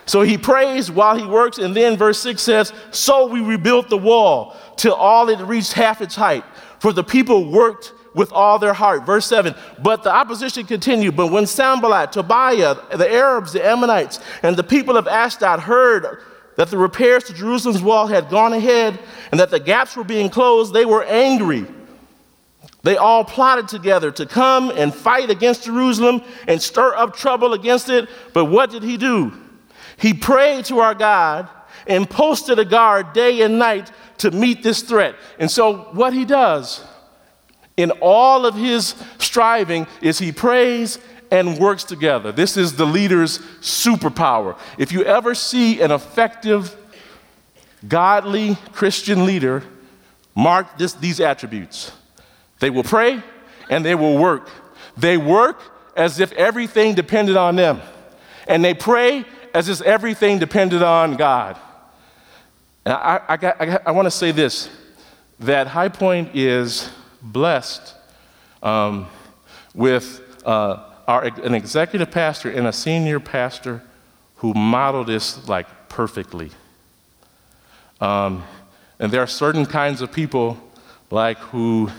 So 0.06 0.22
he 0.22 0.36
prays 0.36 0.90
while 0.90 1.16
he 1.16 1.26
works, 1.26 1.58
and 1.58 1.74
then 1.74 1.96
verse 1.96 2.18
6 2.20 2.42
says, 2.42 2.72
So 2.90 3.26
we 3.26 3.40
rebuilt 3.40 3.88
the 3.88 3.98
wall 3.98 4.56
till 4.76 4.94
all 4.94 5.28
it 5.28 5.38
reached 5.40 5.72
half 5.72 6.00
its 6.00 6.16
height, 6.16 6.44
for 6.78 6.92
the 6.92 7.04
people 7.04 7.50
worked 7.50 7.92
with 8.14 8.32
all 8.32 8.58
their 8.58 8.72
heart. 8.72 9.06
Verse 9.06 9.26
7 9.26 9.54
But 9.82 10.02
the 10.02 10.12
opposition 10.12 10.66
continued. 10.66 11.16
But 11.16 11.28
when 11.28 11.46
Sanballat, 11.46 12.12
Tobiah, 12.12 12.76
the 12.96 13.10
Arabs, 13.10 13.52
the 13.52 13.64
Ammonites, 13.64 14.20
and 14.42 14.56
the 14.56 14.64
people 14.64 14.96
of 14.96 15.06
Ashdod 15.06 15.60
heard 15.60 16.22
that 16.56 16.68
the 16.68 16.78
repairs 16.78 17.24
to 17.24 17.32
Jerusalem's 17.32 17.82
wall 17.82 18.06
had 18.06 18.28
gone 18.28 18.52
ahead 18.52 18.98
and 19.30 19.40
that 19.40 19.50
the 19.50 19.60
gaps 19.60 19.96
were 19.96 20.04
being 20.04 20.28
closed, 20.28 20.74
they 20.74 20.84
were 20.84 21.04
angry. 21.04 21.66
They 22.82 22.96
all 22.96 23.24
plotted 23.24 23.68
together 23.68 24.10
to 24.12 24.26
come 24.26 24.70
and 24.70 24.94
fight 24.94 25.30
against 25.30 25.64
Jerusalem 25.64 26.22
and 26.48 26.60
stir 26.60 26.94
up 26.94 27.14
trouble 27.14 27.52
against 27.52 27.88
it. 27.90 28.08
But 28.32 28.46
what 28.46 28.70
did 28.70 28.82
he 28.82 28.96
do? 28.96 29.32
He 30.00 30.14
prayed 30.14 30.64
to 30.66 30.78
our 30.80 30.94
God 30.94 31.48
and 31.86 32.08
posted 32.08 32.58
a 32.58 32.64
guard 32.64 33.12
day 33.12 33.42
and 33.42 33.58
night 33.58 33.90
to 34.18 34.30
meet 34.30 34.62
this 34.62 34.82
threat. 34.82 35.14
And 35.38 35.50
so, 35.50 35.88
what 35.92 36.12
he 36.12 36.24
does 36.24 36.84
in 37.76 37.90
all 38.00 38.46
of 38.46 38.54
his 38.54 38.94
striving 39.18 39.86
is 40.00 40.18
he 40.18 40.32
prays 40.32 40.98
and 41.30 41.58
works 41.58 41.84
together. 41.84 42.32
This 42.32 42.56
is 42.56 42.74
the 42.74 42.86
leader's 42.86 43.38
superpower. 43.60 44.58
If 44.78 44.92
you 44.92 45.04
ever 45.04 45.34
see 45.34 45.80
an 45.80 45.90
effective, 45.90 46.76
godly 47.86 48.56
Christian 48.72 49.26
leader, 49.26 49.62
mark 50.34 50.76
this, 50.76 50.94
these 50.94 51.20
attributes. 51.20 51.92
They 52.58 52.70
will 52.70 52.82
pray 52.82 53.22
and 53.70 53.84
they 53.84 53.94
will 53.94 54.18
work. 54.18 54.50
They 54.96 55.16
work 55.16 55.60
as 55.96 56.20
if 56.20 56.32
everything 56.32 56.94
depended 56.94 57.36
on 57.36 57.56
them. 57.56 57.80
And 58.46 58.64
they 58.64 58.74
pray 58.74 59.24
as 59.54 59.68
if 59.68 59.80
everything 59.82 60.38
depended 60.38 60.82
on 60.82 61.16
God. 61.16 61.56
And 62.84 62.94
I, 62.94 63.20
I, 63.28 63.36
got, 63.36 63.60
I, 63.60 63.80
I 63.86 63.90
want 63.90 64.06
to 64.06 64.10
say 64.10 64.32
this 64.32 64.68
that 65.40 65.66
High 65.66 65.88
Point 65.88 66.34
is 66.34 66.90
blessed 67.22 67.94
um, 68.62 69.06
with 69.74 70.20
uh, 70.44 70.84
our, 71.08 71.24
an 71.24 71.54
executive 71.54 72.10
pastor 72.10 72.50
and 72.50 72.66
a 72.66 72.72
senior 72.72 73.20
pastor 73.20 73.82
who 74.36 74.54
model 74.54 75.04
this 75.04 75.48
like 75.48 75.66
perfectly. 75.88 76.50
Um, 78.00 78.44
and 78.98 79.12
there 79.12 79.22
are 79.22 79.26
certain 79.26 79.66
kinds 79.66 80.02
of 80.02 80.12
people 80.12 80.58
like 81.10 81.38
who, 81.38 81.90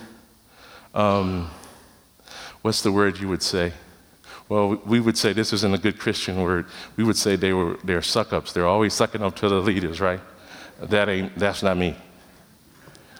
um, 0.94 1.50
what's 2.62 2.82
the 2.82 2.92
word 2.92 3.20
you 3.20 3.28
would 3.28 3.44
say? 3.44 3.74
Well, 4.52 4.82
we 4.86 5.00
would 5.00 5.18
say 5.18 5.32
this 5.32 5.54
isn't 5.54 5.74
a 5.74 5.78
good 5.78 5.98
Christian 5.98 6.42
word. 6.42 6.66
We 6.98 7.06
would 7.06 7.16
say 7.16 7.38
they 7.38 7.54
were 7.54 7.78
they're 7.86 8.02
suck 8.02 8.34
ups. 8.34 8.52
They're 8.52 8.68
always 8.68 8.94
sucking 8.94 9.24
up 9.24 9.38
to 9.38 9.48
the 9.48 9.62
leaders, 9.62 10.02
right? 10.02 10.20
That 10.82 11.08
ain't 11.08 11.38
that's 11.40 11.64
not 11.64 11.78
me. 11.78 11.96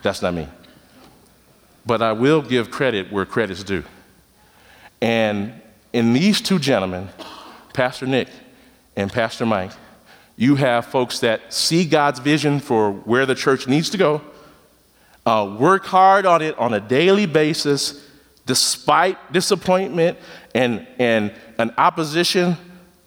That's 0.02 0.20
not 0.20 0.34
me. 0.34 0.46
But 1.86 2.02
I 2.02 2.12
will 2.12 2.42
give 2.42 2.70
credit 2.70 3.10
where 3.10 3.24
credit's 3.24 3.64
due. 3.64 3.82
And 5.00 5.54
in 5.94 6.12
these 6.12 6.42
two 6.42 6.58
gentlemen, 6.58 7.08
Pastor 7.72 8.06
Nick 8.06 8.28
and 8.94 9.10
Pastor 9.10 9.46
Mike, 9.46 9.72
you 10.36 10.56
have 10.56 10.84
folks 10.84 11.20
that 11.20 11.50
see 11.50 11.86
God's 11.86 12.18
vision 12.18 12.60
for 12.60 12.92
where 12.92 13.24
the 13.24 13.34
church 13.34 13.66
needs 13.66 13.88
to 13.88 13.96
go, 13.96 14.20
uh, 15.24 15.56
work 15.58 15.86
hard 15.86 16.26
on 16.26 16.42
it 16.42 16.58
on 16.58 16.74
a 16.74 16.80
daily 16.80 17.24
basis, 17.24 18.06
despite 18.46 19.32
disappointment 19.32 20.18
and, 20.54 20.86
and 20.98 21.32
an 21.58 21.72
opposition, 21.78 22.56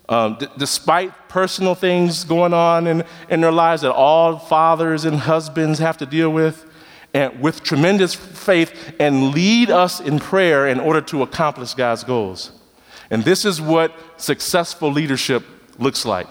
um, 0.07 0.37
d- 0.39 0.47
despite 0.57 1.29
personal 1.29 1.75
things 1.75 2.23
going 2.23 2.53
on 2.53 2.87
in, 2.87 3.03
in 3.29 3.41
their 3.41 3.51
lives 3.51 3.81
that 3.81 3.91
all 3.91 4.37
fathers 4.37 5.05
and 5.05 5.17
husbands 5.17 5.79
have 5.79 5.97
to 5.97 6.05
deal 6.05 6.29
with, 6.29 6.65
and 7.13 7.41
with 7.41 7.63
tremendous 7.63 8.13
faith, 8.13 8.93
and 8.99 9.31
lead 9.31 9.69
us 9.69 9.99
in 9.99 10.19
prayer 10.19 10.67
in 10.67 10.79
order 10.79 11.01
to 11.01 11.21
accomplish 11.21 11.73
God's 11.73 12.03
goals. 12.03 12.51
And 13.09 13.23
this 13.23 13.45
is 13.45 13.61
what 13.61 13.93
successful 14.17 14.91
leadership 14.91 15.43
looks 15.77 16.05
like. 16.05 16.27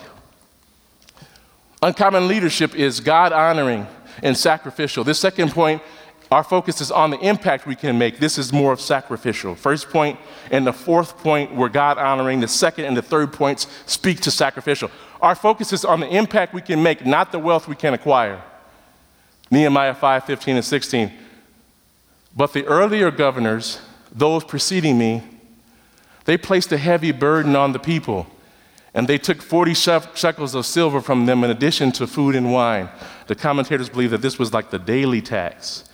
Uncommon 1.82 2.28
leadership 2.28 2.74
is 2.74 3.00
God 3.00 3.32
honoring 3.32 3.86
and 4.22 4.36
sacrificial. 4.36 5.04
This 5.04 5.18
second 5.20 5.52
point 5.52 5.82
our 6.30 6.42
focus 6.42 6.80
is 6.80 6.90
on 6.90 7.10
the 7.10 7.18
impact 7.18 7.66
we 7.66 7.76
can 7.76 7.98
make. 7.98 8.18
This 8.18 8.38
is 8.38 8.52
more 8.52 8.72
of 8.72 8.80
sacrificial. 8.80 9.54
First 9.54 9.90
point 9.90 10.18
and 10.50 10.66
the 10.66 10.72
fourth 10.72 11.18
point 11.18 11.54
were 11.54 11.68
God 11.68 11.98
honoring. 11.98 12.40
The 12.40 12.48
second 12.48 12.86
and 12.86 12.96
the 12.96 13.02
third 13.02 13.32
points 13.32 13.66
speak 13.86 14.20
to 14.20 14.30
sacrificial. 14.30 14.90
Our 15.20 15.34
focus 15.34 15.72
is 15.72 15.84
on 15.84 16.00
the 16.00 16.08
impact 16.08 16.54
we 16.54 16.62
can 16.62 16.82
make, 16.82 17.06
not 17.06 17.30
the 17.30 17.38
wealth 17.38 17.68
we 17.68 17.76
can 17.76 17.94
acquire. 17.94 18.42
Nehemiah 19.50 19.94
5 19.94 20.24
15 20.24 20.56
and 20.56 20.64
16. 20.64 21.12
But 22.36 22.52
the 22.52 22.64
earlier 22.66 23.10
governors, 23.10 23.80
those 24.10 24.42
preceding 24.44 24.98
me, 24.98 25.22
they 26.24 26.36
placed 26.36 26.72
a 26.72 26.78
heavy 26.78 27.12
burden 27.12 27.54
on 27.54 27.72
the 27.72 27.78
people, 27.78 28.26
And 28.96 29.08
they 29.08 29.18
took 29.18 29.42
40 29.42 29.74
shekels 29.74 30.54
of 30.54 30.64
silver 30.64 31.00
from 31.00 31.26
them 31.26 31.42
in 31.42 31.50
addition 31.50 31.90
to 31.92 32.06
food 32.06 32.36
and 32.36 32.52
wine. 32.52 32.88
The 33.26 33.34
commentators 33.34 33.88
believe 33.88 34.10
that 34.10 34.22
this 34.22 34.38
was 34.38 34.52
like 34.52 34.70
the 34.70 34.78
daily 34.78 35.20
tax. 35.20 35.84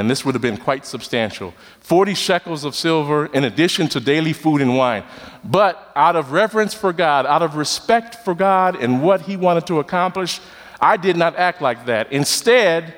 And 0.00 0.08
this 0.08 0.24
would 0.24 0.34
have 0.34 0.40
been 0.40 0.56
quite 0.56 0.86
substantial 0.86 1.52
40 1.80 2.14
shekels 2.14 2.64
of 2.64 2.74
silver 2.74 3.26
in 3.26 3.44
addition 3.44 3.86
to 3.88 4.00
daily 4.00 4.32
food 4.32 4.62
and 4.62 4.74
wine. 4.74 5.04
But 5.44 5.92
out 5.94 6.16
of 6.16 6.32
reverence 6.32 6.72
for 6.72 6.94
God, 6.94 7.26
out 7.26 7.42
of 7.42 7.54
respect 7.54 8.14
for 8.24 8.34
God 8.34 8.76
and 8.76 9.02
what 9.02 9.20
He 9.20 9.36
wanted 9.36 9.66
to 9.66 9.78
accomplish, 9.78 10.40
I 10.80 10.96
did 10.96 11.18
not 11.18 11.36
act 11.36 11.60
like 11.60 11.84
that. 11.84 12.10
Instead, 12.10 12.94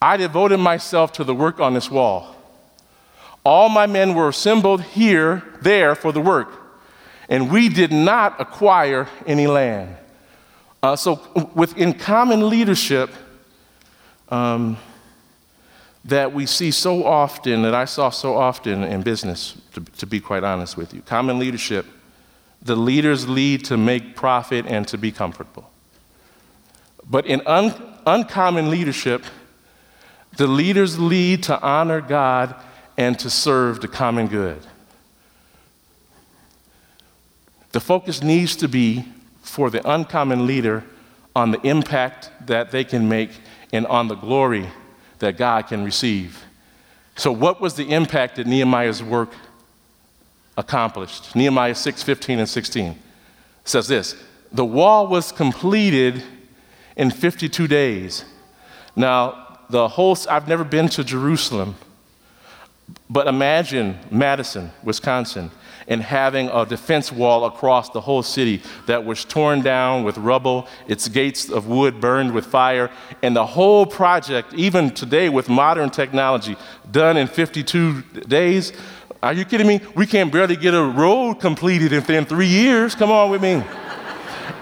I 0.00 0.16
devoted 0.16 0.58
myself 0.58 1.12
to 1.14 1.24
the 1.24 1.34
work 1.34 1.58
on 1.58 1.74
this 1.74 1.90
wall. 1.90 2.36
All 3.44 3.68
my 3.68 3.86
men 3.86 4.14
were 4.14 4.28
assembled 4.28 4.82
here, 4.82 5.42
there 5.62 5.96
for 5.96 6.12
the 6.12 6.20
work, 6.20 6.52
and 7.28 7.50
we 7.50 7.68
did 7.68 7.90
not 7.90 8.40
acquire 8.40 9.08
any 9.26 9.48
land. 9.48 9.96
Uh, 10.80 10.94
so, 10.94 11.50
within 11.56 11.92
common 11.92 12.48
leadership, 12.48 13.10
um, 14.28 14.76
that 16.04 16.34
we 16.34 16.44
see 16.44 16.70
so 16.70 17.04
often, 17.04 17.62
that 17.62 17.74
I 17.74 17.86
saw 17.86 18.10
so 18.10 18.36
often 18.36 18.84
in 18.84 19.02
business, 19.02 19.56
to, 19.72 19.80
to 19.80 20.06
be 20.06 20.20
quite 20.20 20.44
honest 20.44 20.76
with 20.76 20.92
you. 20.92 21.00
Common 21.02 21.38
leadership, 21.38 21.86
the 22.60 22.76
leaders 22.76 23.28
lead 23.28 23.64
to 23.66 23.76
make 23.76 24.14
profit 24.14 24.66
and 24.66 24.86
to 24.88 24.98
be 24.98 25.10
comfortable. 25.10 25.70
But 27.08 27.26
in 27.26 27.42
un- 27.46 27.74
uncommon 28.06 28.70
leadership, 28.70 29.24
the 30.36 30.46
leaders 30.46 30.98
lead 30.98 31.42
to 31.44 31.60
honor 31.60 32.00
God 32.00 32.54
and 32.96 33.18
to 33.20 33.30
serve 33.30 33.80
the 33.80 33.88
common 33.88 34.26
good. 34.26 34.60
The 37.72 37.80
focus 37.80 38.22
needs 38.22 38.56
to 38.56 38.68
be 38.68 39.06
for 39.42 39.70
the 39.70 39.88
uncommon 39.90 40.46
leader 40.46 40.84
on 41.34 41.50
the 41.50 41.60
impact 41.62 42.30
that 42.46 42.70
they 42.70 42.84
can 42.84 43.08
make 43.08 43.30
and 43.72 43.86
on 43.86 44.08
the 44.08 44.14
glory 44.14 44.68
that 45.24 45.36
God 45.36 45.66
can 45.66 45.84
receive. 45.84 46.44
So, 47.16 47.32
what 47.32 47.60
was 47.60 47.74
the 47.74 47.90
impact 47.90 48.36
that 48.36 48.46
Nehemiah's 48.46 49.02
work 49.02 49.32
accomplished? 50.56 51.34
Nehemiah 51.34 51.74
6 51.74 52.02
15 52.02 52.38
and 52.38 52.48
16 52.48 52.98
says 53.64 53.88
this 53.88 54.16
The 54.52 54.64
wall 54.64 55.06
was 55.06 55.32
completed 55.32 56.22
in 56.96 57.10
52 57.10 57.66
days. 57.66 58.24
Now, 58.94 59.58
the 59.70 59.88
whole, 59.88 60.16
I've 60.28 60.46
never 60.46 60.64
been 60.64 60.88
to 60.90 61.02
Jerusalem, 61.02 61.76
but 63.08 63.26
imagine 63.26 63.98
Madison, 64.10 64.70
Wisconsin 64.82 65.50
and 65.86 66.02
having 66.02 66.48
a 66.48 66.64
defense 66.64 67.12
wall 67.12 67.44
across 67.44 67.90
the 67.90 68.00
whole 68.00 68.22
city 68.22 68.62
that 68.86 69.04
was 69.04 69.24
torn 69.24 69.62
down 69.62 70.04
with 70.04 70.16
rubble, 70.18 70.66
its 70.88 71.08
gates 71.08 71.50
of 71.50 71.66
wood 71.66 72.00
burned 72.00 72.32
with 72.32 72.46
fire, 72.46 72.90
and 73.22 73.36
the 73.36 73.44
whole 73.44 73.84
project, 73.84 74.52
even 74.54 74.90
today 74.90 75.28
with 75.28 75.48
modern 75.48 75.90
technology, 75.90 76.56
done 76.90 77.16
in 77.16 77.26
52 77.26 78.02
days. 78.26 78.72
Are 79.22 79.32
you 79.32 79.44
kidding 79.44 79.66
me? 79.66 79.80
We 79.94 80.06
can't 80.06 80.32
barely 80.32 80.56
get 80.56 80.74
a 80.74 80.82
road 80.82 81.34
completed 81.34 81.92
within 81.92 82.24
three 82.24 82.46
years. 82.46 82.94
Come 82.94 83.10
on 83.10 83.30
with 83.30 83.42
me 83.42 83.62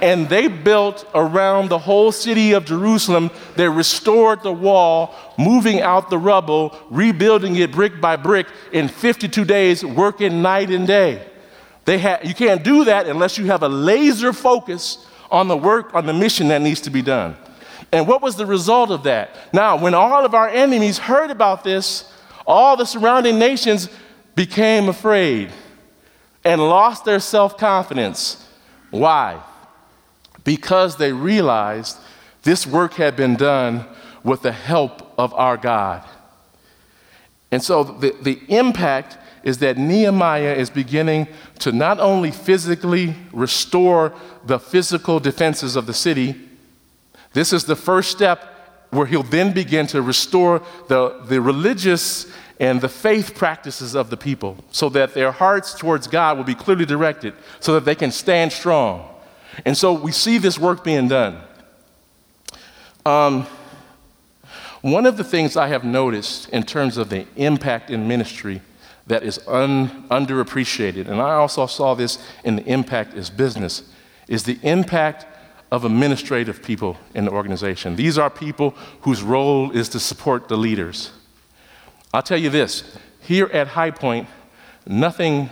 and 0.01 0.29
they 0.29 0.49
built 0.49 1.09
around 1.15 1.69
the 1.69 1.79
whole 1.79 2.13
city 2.13 2.53
of 2.53 2.65
Jerusalem. 2.65 3.31
They 3.57 3.69
restored 3.69 4.43
the 4.43 4.53
wall, 4.53 5.15
moving 5.39 5.81
out 5.81 6.11
the 6.11 6.19
rubble, 6.19 6.77
rebuilding 6.91 7.57
it 7.57 7.73
brick 7.73 8.01
by 8.01 8.17
brick 8.17 8.47
in 8.73 8.89
52 8.89 9.45
days, 9.45 9.85
working 9.85 10.43
night 10.43 10.71
and 10.71 10.87
day. 10.87 11.29
They 11.85 11.99
had, 11.99 12.27
you 12.27 12.35
can't 12.35 12.63
do 12.63 12.85
that 12.85 13.07
unless 13.07 13.39
you 13.39 13.47
have 13.47 13.63
a 13.63 13.69
laser 13.69 14.33
focus 14.33 15.07
on 15.31 15.49
the 15.49 15.57
work, 15.57 15.95
on 15.95 16.07
the 16.07 16.13
mission 16.13 16.49
that 16.49 16.63
needs 16.63 16.81
to 16.83 16.91
be 16.91 17.03
done. 17.03 17.37
And 17.91 18.07
what 18.07 18.23
was 18.23 18.37
the 18.37 18.47
result 18.47 18.91
of 18.91 19.03
that? 19.05 19.37
Now, 19.53 19.77
when 19.77 19.95
all 19.95 20.25
of 20.25 20.35
our 20.35 20.49
enemies 20.49 20.99
heard 20.99 21.31
about 21.31 21.65
this, 21.65 22.11
all 22.47 22.77
the 22.77 22.87
surrounding 22.87 23.39
nations 23.39 23.89
became 24.35 24.89
afraid 24.89 25.51
and 26.45 26.61
lost 26.61 27.05
their 27.05 27.21
self 27.21 27.57
confidence. 27.59 28.47
Why? 28.91 29.43
Because 30.45 30.97
they 30.97 31.13
realized 31.13 31.99
this 32.43 32.67
work 32.67 32.95
had 32.95 33.17
been 33.17 33.37
done 33.37 33.87
with 34.25 34.43
the 34.43 34.53
help 34.53 35.13
of 35.19 35.33
our 35.35 35.57
God. 35.57 36.05
And 37.51 37.63
so 37.63 37.85
the, 37.85 38.15
the 38.23 38.41
impact 38.49 39.19
is 39.43 39.59
that 39.59 39.77
Nehemiah 39.77 40.55
is 40.55 40.71
beginning 40.71 41.29
to 41.59 41.73
not 41.73 42.01
only 42.01 42.31
physically 42.31 43.15
restore 43.33 44.15
the 44.47 44.59
physical 44.59 45.21
defenses 45.21 45.77
of 45.77 45.87
the 45.87 45.95
city, 45.95 46.37
this 47.33 47.53
is 47.53 47.65
the 47.65 47.77
first 47.77 48.11
step 48.11 48.49
where 48.91 49.07
he'll 49.07 49.23
then 49.23 49.53
begin 49.53 49.87
to 49.89 50.03
restore 50.03 50.63
the, 50.89 51.21
the 51.27 51.41
religious 51.41 52.31
and 52.61 52.81
the 52.81 52.89
faith 52.89 53.35
practices 53.35 53.95
of 53.95 54.11
the 54.11 54.17
people 54.17 54.57
so 54.71 54.89
that 54.91 55.15
their 55.15 55.33
hearts 55.33 55.75
towards 55.75 56.07
God 56.07 56.37
will 56.37 56.45
be 56.45 56.55
clearly 56.55 56.85
directed 56.85 57.35
so 57.59 57.75
that 57.75 57.85
they 57.85 57.95
can 57.95 58.13
stand 58.13 58.53
strong. 58.53 59.12
And 59.65 59.77
so 59.77 59.93
we 59.93 60.13
see 60.13 60.39
this 60.39 60.59
work 60.59 60.83
being 60.85 61.09
done. 61.09 61.41
Um, 63.05 63.47
one 64.81 65.07
of 65.07 65.17
the 65.17 65.25
things 65.25 65.57
I 65.57 65.69
have 65.69 65.85
noticed 65.85 66.49
in 66.49 66.65
terms 66.65 66.97
of 66.97 67.09
the 67.09 67.27
impact 67.37 67.91
in 67.91 68.09
ministry 68.09 68.63
that 69.07 69.23
is 69.23 69.41
un, 69.47 70.09
underappreciated, 70.09 71.09
and 71.09 71.21
I 71.21 71.35
also 71.35 71.67
saw 71.67 71.95
this 71.95 72.19
in 72.45 72.57
the 72.57 72.65
impact 72.65 73.15
as 73.15 73.31
business, 73.31 73.83
is 74.29 74.45
the 74.45 74.59
impact 74.63 75.27
of 75.71 75.85
administrative 75.85 76.63
people 76.63 76.97
in 77.15 77.25
the 77.25 77.31
organization. 77.31 77.97
These 77.97 78.19
are 78.19 78.31
people 78.31 78.75
whose 79.01 79.23
role 79.23 79.71
is 79.71 79.89
to 79.91 80.01
support 80.01 80.49
the 80.49 80.57
leaders. 80.57 81.11
I'll 82.13 82.23
tell 82.23 82.39
you 82.39 82.51
this 82.51 82.97
here 83.21 83.47
at 83.53 83.69
High 83.69 83.91
Point, 83.91 84.29
nothing, 84.87 85.51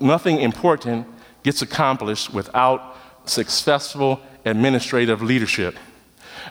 nothing 0.00 0.40
important 0.40 1.06
gets 1.42 1.62
accomplished 1.62 2.32
without 2.32 2.91
successful 3.24 4.20
administrative 4.44 5.22
leadership. 5.22 5.76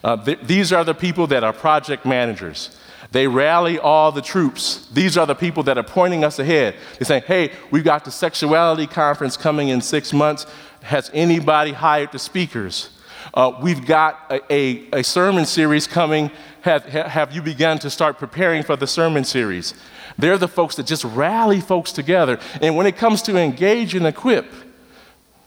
Uh, 0.03 0.17
th- 0.17 0.39
these 0.43 0.71
are 0.71 0.83
the 0.83 0.93
people 0.93 1.27
that 1.27 1.43
are 1.43 1.53
project 1.53 2.05
managers. 2.05 2.77
They 3.11 3.27
rally 3.27 3.77
all 3.77 4.11
the 4.11 4.21
troops. 4.21 4.87
These 4.93 5.17
are 5.17 5.25
the 5.25 5.35
people 5.35 5.63
that 5.63 5.77
are 5.77 5.83
pointing 5.83 6.23
us 6.23 6.39
ahead. 6.39 6.75
They 6.97 7.05
say, 7.05 7.19
hey, 7.19 7.51
we've 7.69 7.83
got 7.83 8.05
the 8.05 8.11
sexuality 8.11 8.87
conference 8.87 9.35
coming 9.35 9.67
in 9.67 9.81
six 9.81 10.13
months. 10.13 10.45
Has 10.81 11.11
anybody 11.13 11.73
hired 11.73 12.13
the 12.13 12.19
speakers? 12.19 12.89
Uh, 13.33 13.53
we've 13.61 13.85
got 13.85 14.31
a, 14.31 14.53
a, 14.53 14.99
a, 14.99 15.03
sermon 15.03 15.45
series 15.45 15.87
coming. 15.87 16.31
Have, 16.61 16.83
have 16.85 17.33
you 17.33 17.41
begun 17.41 17.79
to 17.79 17.89
start 17.89 18.17
preparing 18.17 18.63
for 18.63 18.75
the 18.75 18.87
sermon 18.87 19.23
series? 19.23 19.73
They're 20.17 20.37
the 20.37 20.47
folks 20.47 20.75
that 20.75 20.85
just 20.85 21.03
rally 21.03 21.61
folks 21.61 21.91
together. 21.91 22.39
And 22.61 22.75
when 22.75 22.87
it 22.87 22.97
comes 22.97 23.21
to 23.23 23.37
engage 23.37 23.93
and 23.93 24.07
equip, 24.07 24.51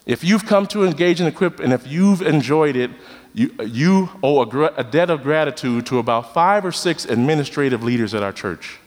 if 0.07 0.23
you've 0.23 0.45
come 0.45 0.67
to 0.69 0.85
engage 0.85 1.21
and 1.21 1.29
Equip 1.29 1.61
and 1.61 1.73
if 1.73 1.87
you've 1.87 2.23
enjoyed 2.23 2.77
it, 2.77 2.91
you, 3.33 3.51
you 3.65 4.11
owe 4.23 4.43
a, 4.43 4.67
a 4.77 4.85
debt 4.85 5.11
of 5.11 5.23
gratitude 5.23 5.87
to 5.87 5.99
about 5.99 6.35
five 6.35 6.65
or 6.65 6.73
six 6.73 7.05
administrative 7.05 7.83
leaders 7.83 8.15
at 8.15 8.23
our 8.23 8.33
church 8.33 8.79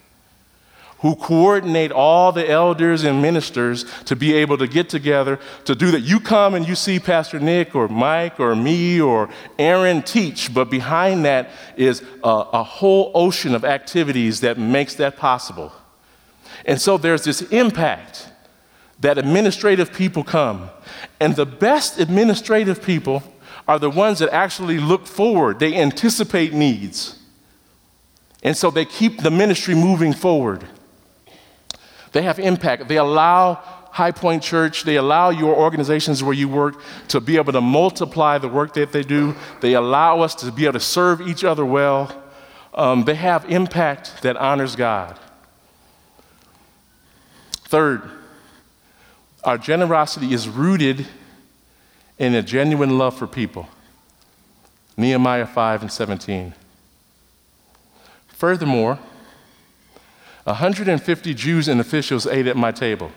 who 1.00 1.16
coordinate 1.16 1.92
all 1.92 2.32
the 2.32 2.50
elders 2.50 3.04
and 3.04 3.22
ministers 3.22 3.86
to 4.06 4.16
be 4.16 4.34
able 4.34 4.58
to 4.58 4.68
get 4.68 4.90
together 4.90 5.40
to 5.66 5.76
do 5.76 5.92
that. 5.92 6.02
You 6.02 6.20
come 6.20 6.56
and 6.56 6.68
you 6.68 6.76
see 6.76 7.00
Pastor 7.00 7.40
Nick 7.40 7.76
or 7.76 7.88
Mike 7.88 8.40
or 8.40 8.56
me 8.56 9.00
or 9.00 9.30
Aaron 9.60 10.02
teach, 10.02 10.54
but 10.54 10.72
behind 10.72 11.26
that 11.26 11.52
is 11.76 12.02
a, 12.24 12.30
a 12.30 12.64
whole 12.64 13.12
ocean 13.14 13.54
of 13.54 13.64
activities 13.64 14.42
that 14.42 14.58
makes 14.58 14.96
that 14.96 15.18
possible. 15.18 15.72
And 16.66 16.82
so 16.82 16.98
there's 16.98 17.24
this 17.24 17.44
impact 17.44 18.30
that 19.00 19.18
administrative 19.18 19.94
people 19.94 20.24
come. 20.24 20.70
And 21.20 21.36
the 21.36 21.46
best 21.46 22.00
administrative 22.00 22.82
people 22.82 23.24
are 23.68 23.80
the 23.80 23.90
ones 23.90 24.20
that 24.20 24.30
actually 24.30 24.80
look 24.80 25.06
forward, 25.06 25.60
they 25.60 25.76
anticipate 25.76 26.54
needs. 26.54 27.20
And 28.44 28.56
so 28.56 28.72
they 28.72 28.86
keep 28.86 29.22
the 29.22 29.32
ministry 29.32 29.76
moving 29.76 30.14
forward. 30.14 30.64
They 32.14 32.22
have 32.22 32.40
impact. 32.40 32.88
They 32.88 32.98
allow 32.98 33.56
High 33.92 34.12
Point 34.12 34.44
Church, 34.44 34.84
they 34.84 34.98
allow 34.98 35.32
your 35.32 35.56
organizations 35.56 36.24
where 36.24 36.34
you 36.34 36.48
work 36.48 36.80
to 37.08 37.20
be 37.20 37.36
able 37.36 37.52
to 37.54 37.62
multiply 37.62 38.38
the 38.38 38.48
work 38.48 38.76
that 38.76 38.92
they 38.92 39.02
do. 39.02 39.34
They 39.60 39.74
allow 39.74 40.22
us 40.22 40.36
to 40.36 40.52
be 40.52 40.66
able 40.66 40.74
to 40.74 40.80
serve 40.80 41.20
each 41.20 41.44
other 41.44 41.66
well. 41.66 42.24
Um, 42.76 43.06
they 43.06 43.16
have 43.16 43.50
impact 43.50 44.22
that 44.22 44.38
honors 44.38 44.76
God. 44.76 45.20
Third, 47.66 48.04
our 49.48 49.58
generosity 49.58 50.34
is 50.34 50.50
rooted 50.50 51.08
in 52.20 52.36
a 52.36 52.42
genuine 52.42 52.98
love 52.98 53.18
for 53.18 53.26
people. 53.26 53.70
Nehemiah 54.98 55.48
5 55.48 55.84
and 55.84 55.92
17. 55.92 56.54
Furthermore, 58.28 59.00
150 60.44 61.34
Jews 61.34 61.70
and 61.70 61.80
officials 61.80 62.28
ate 62.28 62.46
at 62.46 62.58
my 62.58 62.74
table. 62.74 63.10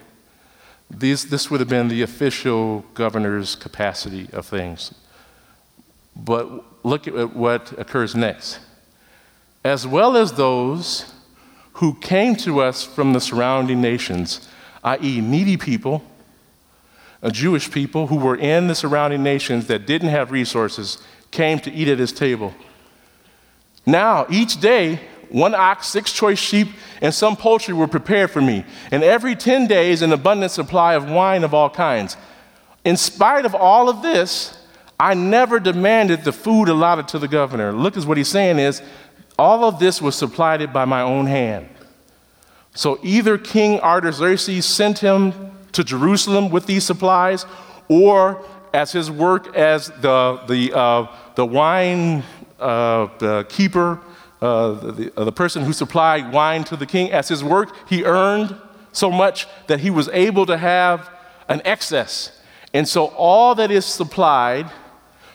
These, 0.88 1.30
this 1.30 1.50
would 1.50 1.58
have 1.58 1.68
been 1.68 1.88
the 1.88 2.02
official 2.02 2.84
governor's 2.94 3.56
capacity 3.56 4.28
of 4.32 4.46
things. 4.46 4.94
But 6.14 6.84
look 6.84 7.08
at 7.08 7.34
what 7.34 7.72
occurs 7.76 8.14
next. 8.14 8.60
As 9.64 9.84
well 9.84 10.16
as 10.16 10.34
those 10.34 11.12
who 11.74 11.94
came 11.94 12.36
to 12.36 12.60
us 12.60 12.84
from 12.84 13.14
the 13.14 13.20
surrounding 13.20 13.80
nations, 13.80 14.48
i.e., 14.84 15.20
needy 15.20 15.56
people, 15.56 16.04
Jewish 17.28 17.70
people 17.70 18.06
who 18.06 18.16
were 18.16 18.36
in 18.36 18.68
the 18.68 18.74
surrounding 18.74 19.22
nations 19.22 19.66
that 19.66 19.86
didn't 19.86 20.08
have 20.08 20.30
resources, 20.30 20.98
came 21.30 21.58
to 21.60 21.72
eat 21.72 21.88
at 21.88 21.98
his 21.98 22.12
table. 22.12 22.54
Now, 23.84 24.26
each 24.30 24.60
day, 24.60 25.00
one 25.28 25.54
ox, 25.54 25.86
six 25.88 26.12
choice 26.12 26.38
sheep, 26.38 26.68
and 27.00 27.14
some 27.14 27.36
poultry 27.36 27.74
were 27.74 27.86
prepared 27.86 28.30
for 28.30 28.40
me, 28.40 28.64
and 28.90 29.02
every 29.02 29.36
10 29.36 29.66
days, 29.66 30.02
an 30.02 30.12
abundant 30.12 30.52
supply 30.52 30.94
of 30.94 31.08
wine 31.08 31.44
of 31.44 31.54
all 31.54 31.70
kinds. 31.70 32.16
In 32.84 32.96
spite 32.96 33.44
of 33.44 33.54
all 33.54 33.88
of 33.88 34.02
this, 34.02 34.56
I 34.98 35.14
never 35.14 35.60
demanded 35.60 36.24
the 36.24 36.32
food 36.32 36.68
allotted 36.68 37.08
to 37.08 37.18
the 37.18 37.28
governor. 37.28 37.72
Look 37.72 37.96
at 37.96 38.04
what 38.04 38.16
he's 38.16 38.28
saying 38.28 38.58
is, 38.58 38.82
all 39.38 39.64
of 39.64 39.78
this 39.78 40.02
was 40.02 40.14
supplied 40.14 40.72
by 40.72 40.84
my 40.84 41.00
own 41.00 41.26
hand. 41.26 41.68
So 42.74 42.98
either 43.02 43.38
King 43.38 43.80
Artaxerxes 43.80 44.66
sent 44.66 44.98
him 44.98 45.32
to 45.72 45.84
Jerusalem 45.84 46.50
with 46.50 46.66
these 46.66 46.84
supplies, 46.84 47.46
or 47.88 48.44
as 48.72 48.92
his 48.92 49.10
work 49.10 49.56
as 49.56 49.88
the, 50.00 50.40
the, 50.46 50.76
uh, 50.76 51.06
the 51.34 51.44
wine 51.44 52.22
uh, 52.60 53.08
the 53.18 53.46
keeper, 53.48 53.98
uh, 54.42 54.72
the, 54.72 55.12
uh, 55.16 55.24
the 55.24 55.32
person 55.32 55.64
who 55.64 55.72
supplied 55.72 56.30
wine 56.30 56.62
to 56.64 56.76
the 56.76 56.84
king, 56.84 57.10
as 57.10 57.28
his 57.28 57.42
work, 57.42 57.74
he 57.88 58.04
earned 58.04 58.54
so 58.92 59.10
much 59.10 59.46
that 59.66 59.80
he 59.80 59.88
was 59.88 60.08
able 60.10 60.44
to 60.44 60.58
have 60.58 61.10
an 61.48 61.62
excess. 61.64 62.38
And 62.74 62.86
so 62.86 63.06
all 63.06 63.54
that 63.54 63.70
is 63.70 63.86
supplied 63.86 64.70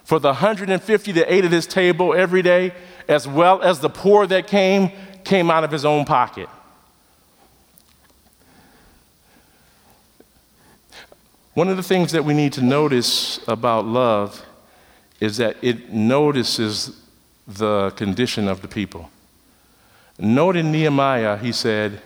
for 0.04 0.20
the 0.20 0.30
150 0.30 1.12
that 1.14 1.34
ate 1.34 1.46
at 1.46 1.52
his 1.52 1.66
table 1.66 2.14
every 2.14 2.44
day, 2.44 2.74
as 3.08 3.28
well 3.28 3.62
as 3.64 3.80
the 3.80 3.90
poor 3.90 4.28
that 4.28 4.46
came, 4.46 4.92
came 5.24 5.50
out 5.50 5.64
of 5.64 5.72
his 5.72 5.84
own 5.84 6.06
pocket. 6.06 6.48
One 11.56 11.70
of 11.70 11.78
the 11.78 11.84
things 11.84 12.12
that 12.12 12.26
we 12.26 12.34
need 12.34 12.52
to 12.54 12.62
notice 12.62 13.40
about 13.48 13.86
love 13.86 14.46
is 15.22 15.38
that 15.38 15.56
it 15.62 15.90
notices 15.90 17.02
the 17.48 17.92
condition 17.92 18.50
of 18.50 18.62
the 18.62 18.68
people. 18.68 19.10
Note 20.20 20.58
in 20.58 20.70
Nehemiah, 20.70 21.38
he 21.38 21.54
said, 21.54 22.02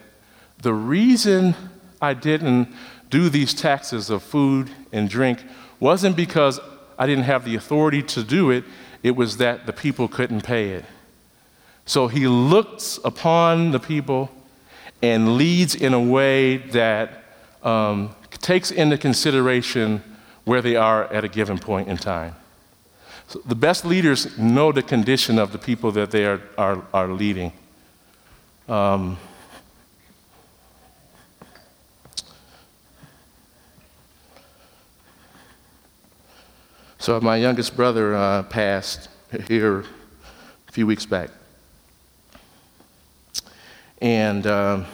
The 0.62 0.76
reason 0.76 1.56
I 2.00 2.14
didn't 2.14 2.68
do 3.10 3.28
these 3.28 3.56
taxes 3.56 4.12
of 4.12 4.22
food 4.22 4.70
and 4.92 5.10
drink 5.10 5.44
wasn't 5.80 6.16
because 6.16 6.60
I 7.00 7.08
didn't 7.08 7.24
have 7.24 7.44
the 7.44 7.56
authority 7.56 8.04
to 8.04 8.24
do 8.24 8.52
it, 8.52 8.64
it 9.02 9.16
was 9.16 9.38
that 9.38 9.66
the 9.66 9.74
people 9.74 10.08
couldn't 10.08 10.42
pay 10.42 10.74
it. 10.74 10.86
So 11.88 12.08
he 12.08 12.28
looks 12.28 13.00
upon 13.04 13.72
the 13.72 13.80
people 13.80 14.30
and 15.02 15.38
leads 15.38 15.74
in 15.74 15.96
a 15.96 16.00
way 16.00 16.58
that 16.58 17.24
um, 17.64 18.14
takes 18.32 18.72
into 18.72 18.98
consideration 18.98 20.04
where 20.46 20.62
they 20.62 20.76
are 20.76 21.12
at 21.14 21.24
a 21.24 21.28
given 21.28 21.58
point 21.58 21.88
in 21.88 21.98
time. 21.98 22.36
So 23.28 23.40
the 23.46 23.56
best 23.56 23.86
leaders 23.86 24.38
know 24.40 24.72
the 24.72 24.82
condition 24.82 25.38
of 25.38 25.52
the 25.52 25.60
people 25.60 25.92
that 25.92 26.10
they 26.10 26.26
are, 26.26 26.42
are, 26.58 26.84
are 26.94 27.08
leading. 27.10 27.54
Um, 28.68 29.18
so 36.98 37.22
my 37.22 37.38
youngest 37.38 37.76
brother 37.76 38.16
uh, 38.16 38.44
passed 38.44 39.10
here 39.48 39.86
a 40.68 40.72
few 40.72 40.88
weeks 40.88 41.06
back. 41.06 41.30
And 44.02 44.48
um, 44.48 44.86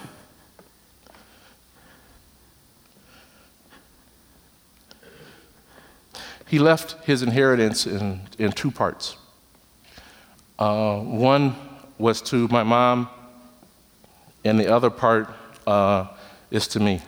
he 6.48 6.60
left 6.60 7.04
his 7.06 7.24
inheritance 7.24 7.88
in, 7.88 8.22
in 8.38 8.52
two 8.52 8.72
parts. 8.72 9.18
Uh, 10.58 11.00
one 11.00 11.56
was 11.98 12.22
to 12.22 12.48
my 12.50 12.64
mom, 12.64 13.10
and 14.44 14.60
the 14.60 14.72
other 14.72 14.90
part 14.90 15.30
uh, 15.66 16.08
is 16.52 16.68
to 16.70 16.80
me. 16.80 17.02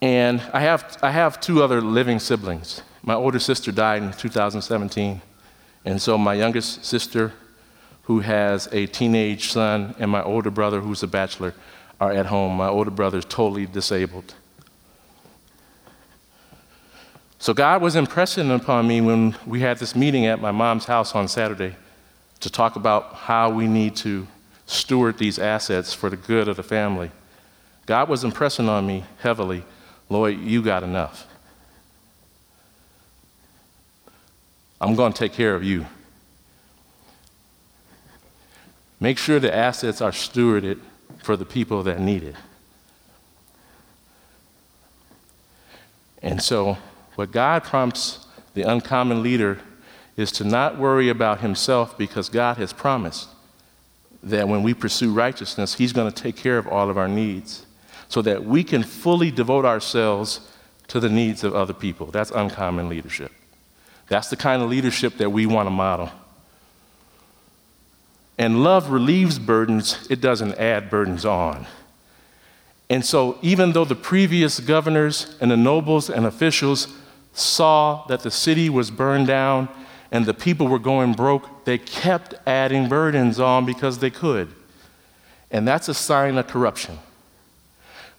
And 0.00 0.40
I 0.52 0.60
have, 0.60 0.96
I 1.02 1.10
have 1.10 1.40
two 1.40 1.62
other 1.62 1.80
living 1.80 2.18
siblings. 2.18 2.82
My 3.02 3.14
older 3.14 3.38
sister 3.38 3.72
died 3.72 4.02
in 4.02 4.12
2017, 4.12 5.20
and 5.84 6.00
so 6.00 6.16
my 6.16 6.34
youngest 6.34 6.84
sister 6.84 7.32
who 8.02 8.20
has 8.20 8.68
a 8.72 8.86
teenage 8.86 9.52
son, 9.52 9.94
and 9.98 10.10
my 10.10 10.22
older 10.22 10.50
brother, 10.50 10.80
who's 10.80 11.02
a 11.02 11.06
bachelor, 11.06 11.52
are 12.00 12.12
at 12.12 12.26
home. 12.26 12.56
My 12.56 12.68
older 12.68 12.90
brother 12.90 13.18
is 13.18 13.24
totally 13.26 13.66
disabled. 13.66 14.34
So 17.38 17.54
God 17.54 17.80
was 17.82 17.94
impressing 17.94 18.50
upon 18.50 18.88
me 18.88 19.00
when 19.00 19.36
we 19.46 19.60
had 19.60 19.78
this 19.78 19.94
meeting 19.94 20.26
at 20.26 20.40
my 20.40 20.50
mom's 20.50 20.86
house 20.86 21.14
on 21.14 21.28
Saturday 21.28 21.76
to 22.40 22.50
talk 22.50 22.76
about 22.76 23.14
how 23.14 23.50
we 23.50 23.66
need 23.66 23.94
to 23.96 24.26
steward 24.66 25.18
these 25.18 25.38
assets 25.38 25.94
for 25.94 26.10
the 26.10 26.16
good 26.16 26.48
of 26.48 26.56
the 26.56 26.62
family. 26.62 27.10
God 27.86 28.08
was 28.08 28.24
impressing 28.24 28.68
on 28.68 28.86
me 28.86 29.04
heavily, 29.20 29.64
Lloyd, 30.08 30.40
you 30.40 30.62
got 30.62 30.82
enough. 30.82 31.26
I'm 34.80 34.94
going 34.94 35.12
to 35.12 35.18
take 35.18 35.32
care 35.32 35.54
of 35.54 35.64
you. 35.64 35.86
Make 39.00 39.16
sure 39.16 39.38
the 39.38 39.54
assets 39.54 40.00
are 40.00 40.10
stewarded 40.10 40.80
for 41.22 41.36
the 41.36 41.44
people 41.44 41.82
that 41.84 42.00
need 42.00 42.24
it. 42.24 42.34
And 46.20 46.42
so, 46.42 46.78
what 47.18 47.32
God 47.32 47.64
prompts 47.64 48.28
the 48.54 48.62
uncommon 48.62 49.24
leader 49.24 49.58
is 50.16 50.30
to 50.30 50.44
not 50.44 50.78
worry 50.78 51.08
about 51.08 51.40
himself 51.40 51.98
because 51.98 52.28
God 52.28 52.58
has 52.58 52.72
promised 52.72 53.28
that 54.22 54.46
when 54.46 54.62
we 54.62 54.72
pursue 54.72 55.12
righteousness, 55.12 55.74
He's 55.74 55.92
going 55.92 56.12
to 56.12 56.22
take 56.22 56.36
care 56.36 56.58
of 56.58 56.68
all 56.68 56.88
of 56.88 56.96
our 56.96 57.08
needs 57.08 57.66
so 58.08 58.22
that 58.22 58.44
we 58.44 58.62
can 58.62 58.84
fully 58.84 59.32
devote 59.32 59.64
ourselves 59.64 60.48
to 60.86 61.00
the 61.00 61.08
needs 61.08 61.42
of 61.42 61.56
other 61.56 61.72
people. 61.72 62.06
That's 62.06 62.30
uncommon 62.30 62.88
leadership. 62.88 63.32
That's 64.06 64.30
the 64.30 64.36
kind 64.36 64.62
of 64.62 64.70
leadership 64.70 65.16
that 65.16 65.30
we 65.30 65.44
want 65.44 65.66
to 65.66 65.70
model. 65.70 66.12
And 68.38 68.62
love 68.62 68.90
relieves 68.92 69.40
burdens, 69.40 70.06
it 70.08 70.20
doesn't 70.20 70.54
add 70.54 70.88
burdens 70.88 71.24
on. 71.24 71.66
And 72.88 73.04
so, 73.04 73.38
even 73.42 73.72
though 73.72 73.84
the 73.84 73.96
previous 73.96 74.60
governors 74.60 75.36
and 75.40 75.50
the 75.50 75.56
nobles 75.56 76.08
and 76.08 76.24
officials 76.24 76.86
saw 77.32 78.06
that 78.06 78.20
the 78.20 78.30
city 78.30 78.68
was 78.68 78.90
burned 78.90 79.26
down 79.26 79.68
and 80.10 80.24
the 80.26 80.34
people 80.34 80.68
were 80.68 80.78
going 80.78 81.12
broke, 81.12 81.64
they 81.64 81.78
kept 81.78 82.34
adding 82.46 82.88
burdens 82.88 83.38
on 83.38 83.66
because 83.66 83.98
they 83.98 84.10
could. 84.10 84.48
And 85.50 85.66
that's 85.66 85.88
a 85.88 85.94
sign 85.94 86.38
of 86.38 86.46
corruption. 86.46 86.98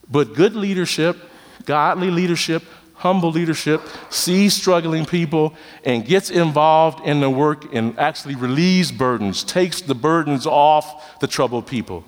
But 0.09 0.33
good 0.33 0.55
leadership, 0.55 1.17
godly 1.65 2.09
leadership, 2.09 2.63
humble 2.95 3.31
leadership 3.31 3.81
sees 4.09 4.53
struggling 4.53 5.05
people 5.05 5.55
and 5.85 6.05
gets 6.05 6.29
involved 6.29 7.05
in 7.07 7.21
the 7.21 7.29
work 7.29 7.73
and 7.73 7.97
actually 7.97 8.35
relieves 8.35 8.91
burdens, 8.91 9.43
takes 9.43 9.81
the 9.81 9.95
burdens 9.95 10.45
off 10.45 11.19
the 11.19 11.27
troubled 11.27 11.65
people, 11.65 12.03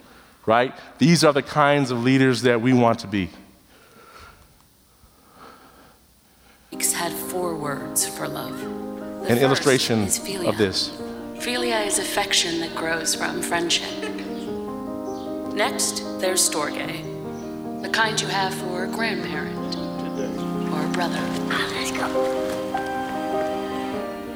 right? 0.45 0.73
These 0.97 1.23
are 1.23 1.33
the 1.33 1.43
kinds 1.43 1.91
of 1.91 2.03
leaders 2.03 2.41
that 2.41 2.61
we 2.61 2.73
want 2.73 2.99
to 2.99 3.07
be. 3.07 3.29
Had 7.01 7.11
four 7.11 7.55
words 7.55 8.07
for 8.07 8.27
love. 8.27 8.59
The 8.59 9.33
An 9.33 9.39
illustration 9.39 10.03
of 10.03 10.57
this. 10.57 10.89
Philia 11.35 11.83
is 11.87 11.97
affection 11.97 12.59
that 12.59 12.75
grows 12.75 13.15
from 13.15 13.41
friendship. 13.41 13.89
Next, 15.55 16.03
there's 16.19 16.47
storge, 16.47 17.01
the 17.81 17.89
kind 17.89 18.21
you 18.21 18.27
have 18.27 18.53
for 18.53 18.83
a 18.83 18.87
grandparent 18.87 19.75
or 20.71 20.85
a 20.85 20.89
brother. 20.89 21.17
Ah, 21.49 21.67
let's 21.75 21.91
go. 21.91 22.07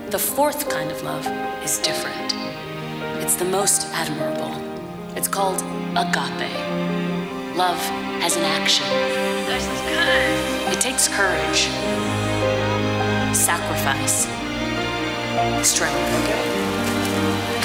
The 0.10 0.18
fourth 0.18 0.68
kind 0.68 0.90
of 0.90 1.04
love 1.04 1.28
is 1.64 1.78
different. 1.80 2.34
It's 3.24 3.36
the 3.36 3.46
most 3.46 3.86
admirable. 3.94 4.56
It's 5.16 5.28
called 5.28 5.62
agape. 5.96 6.52
Love 7.56 7.80
has 8.22 8.36
an 8.38 8.44
action. 8.44 8.88
This 9.46 9.64
is 9.68 9.82
good. 9.82 10.74
It 10.74 10.82
takes 10.82 11.08
courage, 11.08 11.70
sacrifice, 13.36 14.24
strength. 15.68 16.00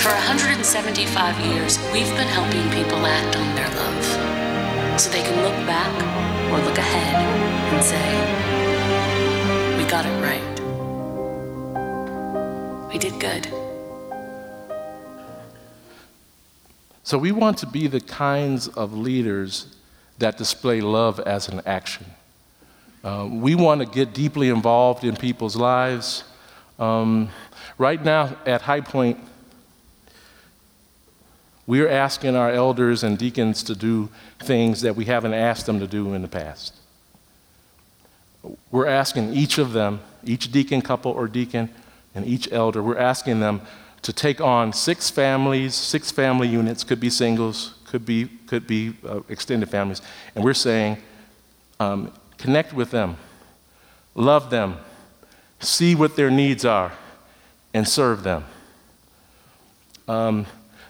For 0.02 0.10
175 0.10 1.38
years, 1.46 1.78
we've 1.92 2.10
been 2.16 2.26
helping 2.26 2.68
people 2.70 3.06
act 3.06 3.36
on 3.36 3.54
their 3.54 3.68
love. 3.76 5.00
so 5.00 5.10
they 5.10 5.22
can 5.22 5.42
look 5.42 5.54
back 5.66 5.92
or 6.52 6.58
look 6.64 6.76
ahead 6.76 7.14
and 7.72 7.84
say, 7.84 8.18
We 9.78 9.84
got 9.88 10.04
it 10.06 10.20
right. 10.20 10.60
We 12.92 12.98
did 12.98 13.20
good. 13.20 13.46
So 17.04 17.16
we 17.16 17.32
want 17.32 17.58
to 17.58 17.66
be 17.66 17.86
the 17.86 18.00
kinds 18.00 18.68
of 18.68 18.92
leaders 18.92 19.66
that 20.18 20.36
display 20.36 20.80
love 20.80 21.20
as 21.20 21.48
an 21.48 21.62
action. 21.64 22.06
Uh, 23.02 23.26
we 23.30 23.54
want 23.54 23.80
to 23.80 23.86
get 23.86 24.12
deeply 24.12 24.50
involved 24.50 25.04
in 25.04 25.16
people's 25.16 25.56
lives. 25.56 26.24
Um, 26.78 27.30
right 27.78 28.02
now 28.04 28.36
at 28.44 28.62
High 28.62 28.82
Point, 28.82 29.18
we're 31.66 31.88
asking 31.88 32.36
our 32.36 32.50
elders 32.50 33.02
and 33.02 33.16
deacons 33.16 33.62
to 33.62 33.74
do 33.74 34.10
things 34.38 34.82
that 34.82 34.96
we 34.96 35.06
haven't 35.06 35.32
asked 35.32 35.64
them 35.64 35.80
to 35.80 35.86
do 35.86 36.12
in 36.12 36.20
the 36.20 36.28
past. 36.28 36.74
We're 38.70 38.88
asking 38.88 39.32
each 39.32 39.56
of 39.56 39.72
them, 39.72 40.00
each 40.24 40.52
deacon 40.52 40.82
couple 40.82 41.12
or 41.12 41.26
deacon, 41.26 41.70
and 42.14 42.26
each 42.26 42.52
elder, 42.52 42.82
we're 42.82 42.98
asking 42.98 43.40
them 43.40 43.62
to 44.02 44.12
take 44.12 44.40
on 44.40 44.72
six 44.72 45.10
families, 45.10 45.74
six 45.74 46.10
family 46.10 46.48
units, 46.48 46.84
could 46.84 47.00
be 47.00 47.10
singles, 47.10 47.74
could 47.84 48.04
be, 48.04 48.26
could 48.46 48.66
be 48.66 48.94
uh, 49.06 49.20
extended 49.28 49.70
families. 49.70 50.02
And 50.34 50.44
we're 50.44 50.54
saying, 50.54 50.98
um, 51.78 52.12
connect 52.40 52.72
with 52.72 52.90
them, 52.90 53.16
love 54.14 54.50
them, 54.50 54.78
see 55.60 55.94
what 55.94 56.16
their 56.16 56.30
needs 56.30 56.64
are, 56.64 56.92
and 57.74 57.86
serve 57.86 58.22
them. 58.22 58.44
Um, 60.08 60.46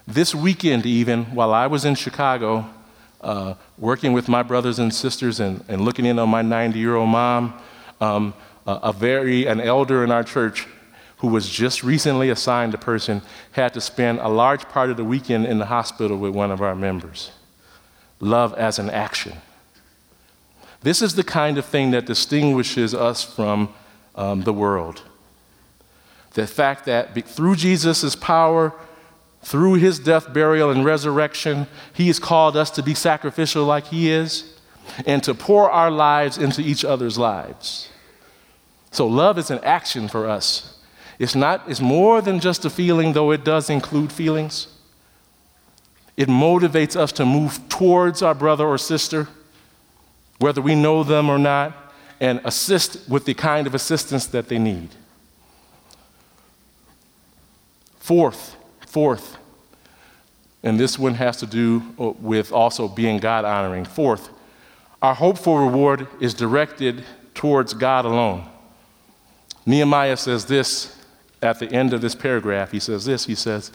this 0.07 0.33
weekend, 0.33 0.85
even, 0.85 1.25
while 1.25 1.53
I 1.53 1.67
was 1.67 1.85
in 1.85 1.95
Chicago, 1.95 2.67
uh, 3.21 3.53
working 3.77 4.13
with 4.13 4.27
my 4.27 4.41
brothers 4.41 4.79
and 4.79 4.93
sisters 4.93 5.39
and, 5.39 5.63
and 5.67 5.85
looking 5.85 6.05
in 6.05 6.17
on 6.17 6.29
my 6.29 6.41
90 6.41 6.79
year 6.79 6.95
old 6.95 7.09
mom, 7.09 7.53
um, 7.99 8.33
a, 8.65 8.71
a 8.83 8.93
very, 8.93 9.45
an 9.45 9.61
elder 9.61 10.03
in 10.03 10.11
our 10.11 10.23
church 10.23 10.67
who 11.17 11.27
was 11.27 11.47
just 11.47 11.83
recently 11.83 12.31
assigned 12.31 12.73
a 12.73 12.79
person, 12.79 13.21
had 13.51 13.73
to 13.75 13.81
spend 13.81 14.19
a 14.19 14.27
large 14.27 14.67
part 14.69 14.89
of 14.89 14.97
the 14.97 15.03
weekend 15.03 15.45
in 15.45 15.59
the 15.59 15.67
hospital 15.67 16.17
with 16.17 16.33
one 16.33 16.49
of 16.49 16.61
our 16.61 16.75
members. 16.75 17.29
Love 18.19 18.55
as 18.55 18.79
an 18.79 18.89
action. 18.89 19.33
This 20.81 21.01
is 21.01 21.15
the 21.15 21.23
kind 21.23 21.57
of 21.57 21.65
thing 21.65 21.91
that 21.91 22.05
distinguishes 22.05 22.93
us 22.93 23.23
from 23.23 23.73
um, 24.15 24.41
the 24.41 24.53
world. 24.53 25.03
The 26.33 26.47
fact 26.47 26.85
that 26.85 27.27
through 27.27 27.55
Jesus' 27.55 28.15
power, 28.15 28.73
through 29.43 29.75
his 29.75 29.99
death, 29.99 30.33
burial, 30.33 30.69
and 30.69 30.85
resurrection, 30.85 31.67
he 31.93 32.07
has 32.07 32.19
called 32.19 32.55
us 32.55 32.71
to 32.71 32.83
be 32.83 32.93
sacrificial 32.93 33.65
like 33.65 33.87
he 33.87 34.09
is 34.09 34.57
and 35.05 35.23
to 35.23 35.33
pour 35.33 35.69
our 35.69 35.91
lives 35.91 36.37
into 36.37 36.61
each 36.61 36.83
other's 36.83 37.17
lives. 37.17 37.89
So, 38.91 39.07
love 39.07 39.37
is 39.37 39.49
an 39.49 39.59
action 39.63 40.07
for 40.07 40.27
us. 40.27 40.79
It's, 41.17 41.35
not, 41.35 41.63
it's 41.67 41.79
more 41.79 42.21
than 42.21 42.39
just 42.39 42.65
a 42.65 42.69
feeling, 42.69 43.13
though 43.13 43.31
it 43.31 43.45
does 43.45 43.69
include 43.69 44.11
feelings. 44.11 44.67
It 46.17 46.27
motivates 46.27 46.95
us 46.95 47.11
to 47.13 47.25
move 47.25 47.59
towards 47.69 48.21
our 48.21 48.33
brother 48.33 48.65
or 48.65 48.77
sister, 48.77 49.27
whether 50.41 50.61
we 50.61 50.75
know 50.75 51.03
them 51.03 51.29
or 51.29 51.37
not, 51.37 51.93
and 52.19 52.41
assist 52.43 53.07
with 53.07 53.25
the 53.25 53.33
kind 53.33 53.67
of 53.67 53.75
assistance 53.75 54.25
that 54.27 54.47
they 54.47 54.57
need. 54.57 54.89
Fourth, 57.99 58.55
fourth, 58.87 59.37
and 60.63 60.79
this 60.79 60.97
one 60.97 61.13
has 61.15 61.37
to 61.37 61.45
do 61.45 61.83
uh, 61.99 62.09
with 62.19 62.51
also 62.51 62.87
being 62.87 63.19
God 63.19 63.45
honoring. 63.45 63.85
Fourth, 63.85 64.29
our 65.01 65.13
hope 65.13 65.37
for 65.37 65.61
reward 65.61 66.07
is 66.19 66.33
directed 66.33 67.03
towards 67.33 67.73
God 67.73 68.05
alone. 68.05 68.47
Nehemiah 69.65 70.17
says 70.17 70.45
this 70.45 70.97
at 71.41 71.59
the 71.59 71.71
end 71.71 71.93
of 71.93 72.01
this 72.01 72.15
paragraph, 72.15 72.71
he 72.71 72.79
says 72.79 73.05
this 73.05 73.25
He 73.25 73.35
says, 73.35 73.71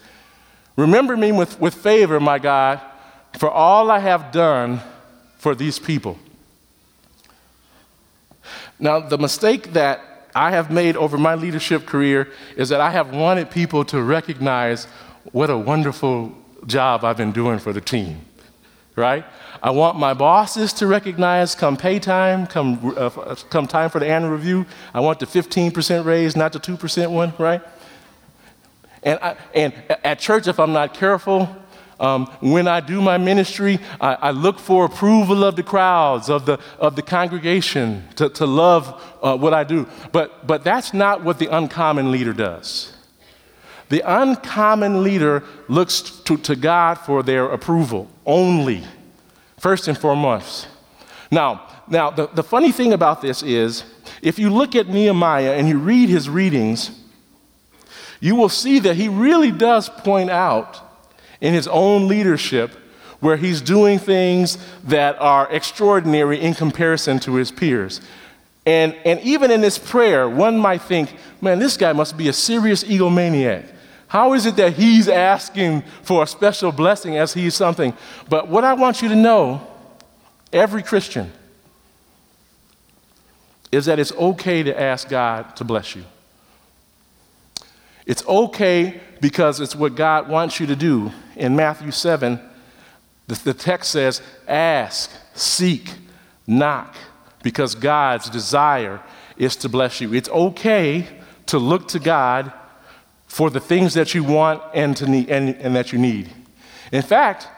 Remember 0.76 1.16
me 1.16 1.32
with, 1.32 1.60
with 1.60 1.74
favor, 1.74 2.20
my 2.20 2.38
God, 2.38 2.80
for 3.38 3.50
all 3.50 3.90
I 3.90 4.00
have 4.00 4.30
done 4.30 4.80
for 5.38 5.54
these 5.54 5.78
people. 5.78 6.18
Now, 8.78 9.00
the 9.00 9.18
mistake 9.18 9.72
that 9.72 10.00
I 10.34 10.50
have 10.50 10.70
made 10.70 10.96
over 10.96 11.16
my 11.16 11.34
leadership 11.34 11.86
career 11.86 12.28
is 12.56 12.68
that 12.68 12.80
I 12.80 12.90
have 12.90 13.14
wanted 13.14 13.50
people 13.50 13.84
to 13.86 14.02
recognize 14.02 14.84
what 15.32 15.48
a 15.48 15.56
wonderful 15.56 16.36
job 16.66 17.04
I've 17.04 17.16
been 17.16 17.32
doing 17.32 17.58
for 17.58 17.72
the 17.72 17.80
team, 17.80 18.20
right? 18.96 19.24
I 19.62 19.70
want 19.70 19.98
my 19.98 20.12
bosses 20.12 20.72
to 20.74 20.86
recognize 20.86 21.54
come 21.54 21.76
pay 21.76 21.98
time, 21.98 22.46
come, 22.46 22.94
uh, 22.96 23.34
come 23.48 23.66
time 23.66 23.88
for 23.88 23.98
the 23.98 24.06
annual 24.06 24.32
review, 24.32 24.66
I 24.92 25.00
want 25.00 25.20
the 25.20 25.26
15% 25.26 26.04
raise, 26.04 26.36
not 26.36 26.52
the 26.52 26.60
2% 26.60 27.10
one, 27.10 27.32
right? 27.38 27.62
And, 29.02 29.18
I, 29.22 29.36
and 29.54 29.72
at 30.04 30.18
church, 30.18 30.48
if 30.48 30.60
I'm 30.60 30.72
not 30.72 30.92
careful, 30.92 31.48
um, 31.98 32.26
when 32.40 32.68
I 32.68 32.80
do 32.80 33.00
my 33.00 33.16
ministry, 33.16 33.78
I, 34.00 34.14
I, 34.14 34.30
look 34.30 34.58
for 34.58 34.84
approval 34.84 35.44
of 35.44 35.56
the 35.56 35.62
crowds, 35.62 36.28
of 36.28 36.44
the, 36.44 36.60
of 36.78 36.94
the 36.94 37.00
congregation, 37.00 38.04
to, 38.16 38.28
to 38.30 38.44
love 38.44 39.02
uh, 39.22 39.36
what 39.36 39.54
I 39.54 39.64
do. 39.64 39.88
But, 40.12 40.46
but 40.46 40.62
that's 40.62 40.92
not 40.92 41.24
what 41.24 41.38
the 41.38 41.46
uncommon 41.46 42.10
leader 42.10 42.34
does. 42.34 42.92
The 43.88 44.02
uncommon 44.04 45.02
leader 45.02 45.42
looks 45.68 46.02
to, 46.02 46.36
to 46.38 46.56
God 46.56 46.96
for 46.96 47.22
their 47.22 47.46
approval 47.46 48.10
only 48.26 48.84
first 49.58 49.88
and 49.88 49.96
foremost. 49.96 50.68
Now, 51.30 51.66
now 51.88 52.10
the, 52.10 52.26
the 52.26 52.42
funny 52.42 52.72
thing 52.72 52.92
about 52.92 53.22
this 53.22 53.42
is 53.42 53.84
if 54.20 54.38
you 54.38 54.50
look 54.50 54.74
at 54.74 54.88
Nehemiah 54.88 55.54
and 55.54 55.68
you 55.68 55.78
read 55.78 56.08
his 56.08 56.28
readings, 56.28 56.90
you 58.20 58.34
will 58.34 58.48
see 58.48 58.80
that 58.80 58.96
he 58.96 59.08
really 59.08 59.50
does 59.50 59.88
point 59.88 60.30
out 60.30 60.85
in 61.40 61.54
his 61.54 61.68
own 61.68 62.08
leadership 62.08 62.72
where 63.20 63.36
he's 63.36 63.60
doing 63.60 63.98
things 63.98 64.58
that 64.84 65.20
are 65.20 65.50
extraordinary 65.50 66.40
in 66.40 66.54
comparison 66.54 67.18
to 67.20 67.34
his 67.34 67.50
peers. 67.50 68.00
And, 68.66 68.94
and 69.04 69.20
even 69.20 69.50
in 69.50 69.60
this 69.60 69.78
prayer, 69.78 70.28
one 70.28 70.58
might 70.58 70.82
think, 70.82 71.14
man, 71.40 71.58
this 71.58 71.76
guy 71.76 71.92
must 71.92 72.16
be 72.16 72.28
a 72.28 72.32
serious 72.32 72.84
egomaniac. 72.84 73.72
How 74.08 74.34
is 74.34 74.46
it 74.46 74.56
that 74.56 74.74
he's 74.74 75.08
asking 75.08 75.82
for 76.02 76.22
a 76.22 76.26
special 76.26 76.72
blessing 76.72 77.16
as 77.16 77.32
he's 77.32 77.54
something? 77.54 77.94
But 78.28 78.48
what 78.48 78.64
I 78.64 78.74
want 78.74 79.02
you 79.02 79.08
to 79.08 79.16
know, 79.16 79.66
every 80.52 80.82
Christian, 80.82 81.32
is 83.72 83.86
that 83.86 83.98
it's 83.98 84.12
okay 84.12 84.62
to 84.62 84.80
ask 84.80 85.08
God 85.08 85.56
to 85.56 85.64
bless 85.64 85.96
you. 85.96 86.04
It's 88.06 88.24
okay 88.26 89.00
because 89.20 89.60
it's 89.60 89.74
what 89.74 89.94
God 89.94 90.28
wants 90.28 90.60
you 90.60 90.66
to 90.66 90.76
do. 90.76 91.12
In 91.36 91.56
Matthew 91.56 91.90
7, 91.90 92.40
the, 93.26 93.34
the 93.34 93.54
text 93.54 93.90
says, 93.90 94.22
Ask, 94.46 95.10
seek, 95.34 95.90
knock, 96.46 96.94
because 97.42 97.74
God's 97.74 98.30
desire 98.30 99.00
is 99.36 99.56
to 99.56 99.68
bless 99.68 100.00
you. 100.00 100.14
It's 100.14 100.28
okay 100.28 101.06
to 101.46 101.58
look 101.58 101.88
to 101.88 101.98
God 101.98 102.52
for 103.26 103.50
the 103.50 103.60
things 103.60 103.94
that 103.94 104.14
you 104.14 104.24
want 104.24 104.62
and, 104.74 104.96
to 104.96 105.06
need, 105.06 105.28
and, 105.28 105.54
and 105.56 105.76
that 105.76 105.92
you 105.92 105.98
need. 105.98 106.30
In 106.92 107.02
fact, 107.02 107.48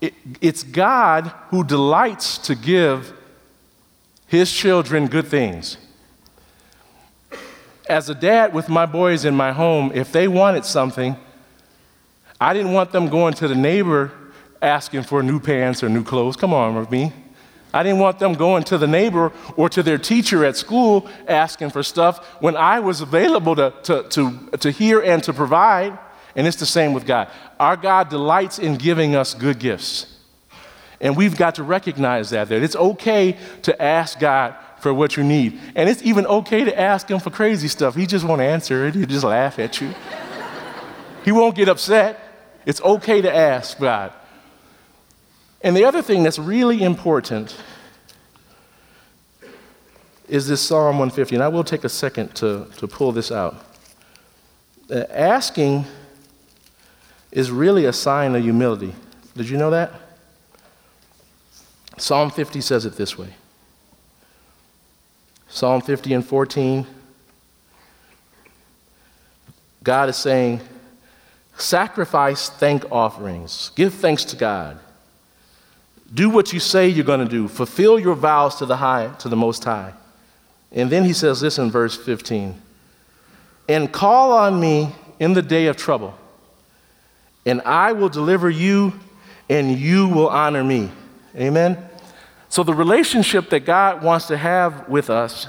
it, 0.00 0.14
it's 0.40 0.62
God 0.62 1.32
who 1.48 1.64
delights 1.64 2.38
to 2.38 2.54
give 2.54 3.12
his 4.26 4.52
children 4.52 5.08
good 5.08 5.26
things. 5.26 5.76
As 7.88 8.10
a 8.10 8.14
dad 8.14 8.52
with 8.52 8.68
my 8.68 8.84
boys 8.84 9.24
in 9.24 9.34
my 9.34 9.52
home, 9.52 9.92
if 9.94 10.12
they 10.12 10.28
wanted 10.28 10.64
something, 10.64 11.16
I 12.40 12.52
didn't 12.52 12.72
want 12.72 12.92
them 12.92 13.08
going 13.08 13.34
to 13.34 13.48
the 13.48 13.54
neighbor 13.54 14.12
asking 14.60 15.04
for 15.04 15.22
new 15.22 15.40
pants 15.40 15.82
or 15.82 15.88
new 15.88 16.04
clothes. 16.04 16.36
Come 16.36 16.52
on 16.52 16.74
with 16.74 16.90
me. 16.90 17.12
I 17.72 17.82
didn't 17.82 17.98
want 17.98 18.18
them 18.18 18.34
going 18.34 18.64
to 18.64 18.78
the 18.78 18.86
neighbor 18.86 19.32
or 19.56 19.68
to 19.70 19.82
their 19.82 19.98
teacher 19.98 20.44
at 20.44 20.56
school 20.56 21.08
asking 21.26 21.70
for 21.70 21.82
stuff 21.82 22.24
when 22.40 22.56
I 22.56 22.80
was 22.80 23.00
available 23.00 23.56
to, 23.56 23.74
to, 23.84 24.02
to, 24.04 24.50
to 24.58 24.70
hear 24.70 25.00
and 25.00 25.22
to 25.24 25.32
provide. 25.32 25.98
And 26.34 26.46
it's 26.46 26.56
the 26.56 26.66
same 26.66 26.92
with 26.92 27.06
God. 27.06 27.30
Our 27.58 27.76
God 27.76 28.08
delights 28.08 28.58
in 28.58 28.76
giving 28.76 29.14
us 29.14 29.34
good 29.34 29.58
gifts. 29.58 30.14
And 31.00 31.16
we've 31.16 31.36
got 31.36 31.56
to 31.56 31.62
recognize 31.62 32.30
that, 32.30 32.48
that 32.48 32.62
it's 32.62 32.76
okay 32.76 33.36
to 33.62 33.82
ask 33.82 34.18
God 34.18 34.56
for 34.80 34.94
what 34.94 35.16
you 35.16 35.24
need. 35.24 35.58
And 35.74 35.88
it's 35.88 36.02
even 36.02 36.26
okay 36.26 36.64
to 36.64 36.78
ask 36.78 37.08
Him 37.10 37.20
for 37.20 37.30
crazy 37.30 37.68
stuff. 37.68 37.94
He 37.94 38.06
just 38.06 38.24
won't 38.24 38.40
answer 38.40 38.86
it, 38.86 38.94
He'll 38.94 39.06
just 39.06 39.24
laugh 39.24 39.58
at 39.58 39.80
you. 39.80 39.94
he 41.24 41.32
won't 41.32 41.54
get 41.54 41.68
upset. 41.68 42.20
It's 42.66 42.80
okay 42.82 43.22
to 43.22 43.34
ask 43.34 43.78
God. 43.78 44.12
And 45.62 45.76
the 45.76 45.84
other 45.84 46.02
thing 46.02 46.22
that's 46.22 46.38
really 46.38 46.82
important 46.82 47.56
is 50.28 50.46
this 50.46 50.60
Psalm 50.60 50.98
150, 50.98 51.36
and 51.36 51.42
I 51.42 51.48
will 51.48 51.64
take 51.64 51.84
a 51.84 51.88
second 51.88 52.34
to, 52.36 52.66
to 52.76 52.86
pull 52.86 53.12
this 53.12 53.32
out. 53.32 53.64
Uh, 54.90 55.04
asking 55.10 55.84
is 57.32 57.50
really 57.50 57.86
a 57.86 57.92
sign 57.92 58.34
of 58.34 58.42
humility. 58.42 58.94
Did 59.34 59.48
you 59.48 59.56
know 59.56 59.70
that? 59.70 59.92
Psalm 61.96 62.30
50 62.30 62.60
says 62.60 62.84
it 62.84 62.94
this 62.96 63.18
way 63.18 63.34
Psalm 65.58 65.80
50 65.80 66.14
and 66.14 66.24
14. 66.24 66.86
God 69.82 70.08
is 70.08 70.16
saying, 70.16 70.60
sacrifice 71.56 72.48
thank 72.48 72.92
offerings, 72.92 73.72
give 73.74 73.92
thanks 73.92 74.24
to 74.26 74.36
God. 74.36 74.78
Do 76.14 76.30
what 76.30 76.52
you 76.52 76.60
say 76.60 76.88
you're 76.88 77.04
going 77.04 77.26
to 77.26 77.28
do. 77.28 77.48
Fulfill 77.48 77.98
your 77.98 78.14
vows 78.14 78.54
to 78.56 78.66
the 78.66 78.76
high, 78.76 79.08
to 79.18 79.28
the 79.28 79.34
most 79.34 79.64
high. 79.64 79.94
And 80.70 80.90
then 80.90 81.02
he 81.02 81.12
says 81.12 81.40
this 81.40 81.58
in 81.58 81.72
verse 81.72 81.96
15. 81.96 82.54
And 83.68 83.92
call 83.92 84.30
on 84.30 84.60
me 84.60 84.94
in 85.18 85.32
the 85.32 85.42
day 85.42 85.66
of 85.66 85.76
trouble, 85.76 86.16
and 87.44 87.60
I 87.62 87.92
will 87.92 88.08
deliver 88.08 88.48
you, 88.48 88.92
and 89.50 89.76
you 89.76 90.06
will 90.06 90.28
honor 90.28 90.62
me. 90.62 90.92
Amen. 91.34 91.87
So 92.48 92.62
the 92.62 92.74
relationship 92.74 93.50
that 93.50 93.64
God 93.64 94.02
wants 94.02 94.26
to 94.28 94.36
have 94.36 94.88
with 94.88 95.10
us 95.10 95.46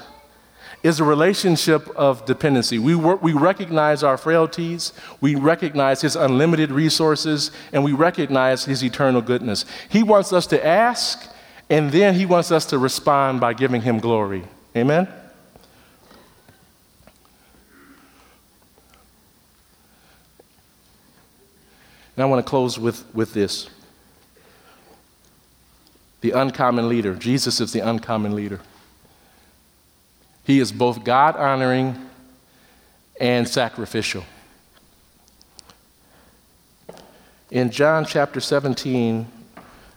is 0.84 1.00
a 1.00 1.04
relationship 1.04 1.88
of 1.96 2.26
dependency. 2.26 2.80
We, 2.80 2.96
work, 2.96 3.22
we 3.22 3.34
recognize 3.34 4.04
our 4.04 4.18
frailties, 4.18 4.94
we 5.20 5.36
recognize 5.36 6.02
His 6.02 6.16
unlimited 6.16 6.72
resources, 6.72 7.52
and 7.74 7.84
we 7.84 7.92
recognize 7.92 8.66
His 8.66 8.84
eternal 8.84 9.22
goodness. 9.22 9.66
He 9.90 10.04
wants 10.04 10.32
us 10.32 10.48
to 10.48 10.66
ask, 10.66 11.30
and 11.70 11.92
then 11.92 12.16
He 12.16 12.26
wants 12.26 12.52
us 12.52 12.66
to 12.68 12.78
respond 12.78 13.42
by 13.42 13.54
giving 13.54 13.82
Him 13.82 14.00
glory. 14.00 14.46
Amen? 14.76 15.08
And 22.16 22.24
I 22.24 22.26
want 22.26 22.46
to 22.46 22.50
close 22.50 22.78
with, 22.78 23.04
with 23.14 23.34
this 23.34 23.70
the 26.22 26.32
uncommon 26.32 26.90
leader. 26.90 27.14
Jesus 27.16 27.62
is 27.62 27.72
the 27.72 27.80
uncommon 27.80 28.36
leader. 28.36 28.60
He 30.44 30.60
is 30.60 30.72
both 30.72 31.04
God 31.04 31.36
honoring 31.36 31.96
and 33.20 33.48
sacrificial. 33.48 34.24
In 37.52 37.72
John 37.72 38.06
chapter 38.06 38.40
17, 38.40 39.28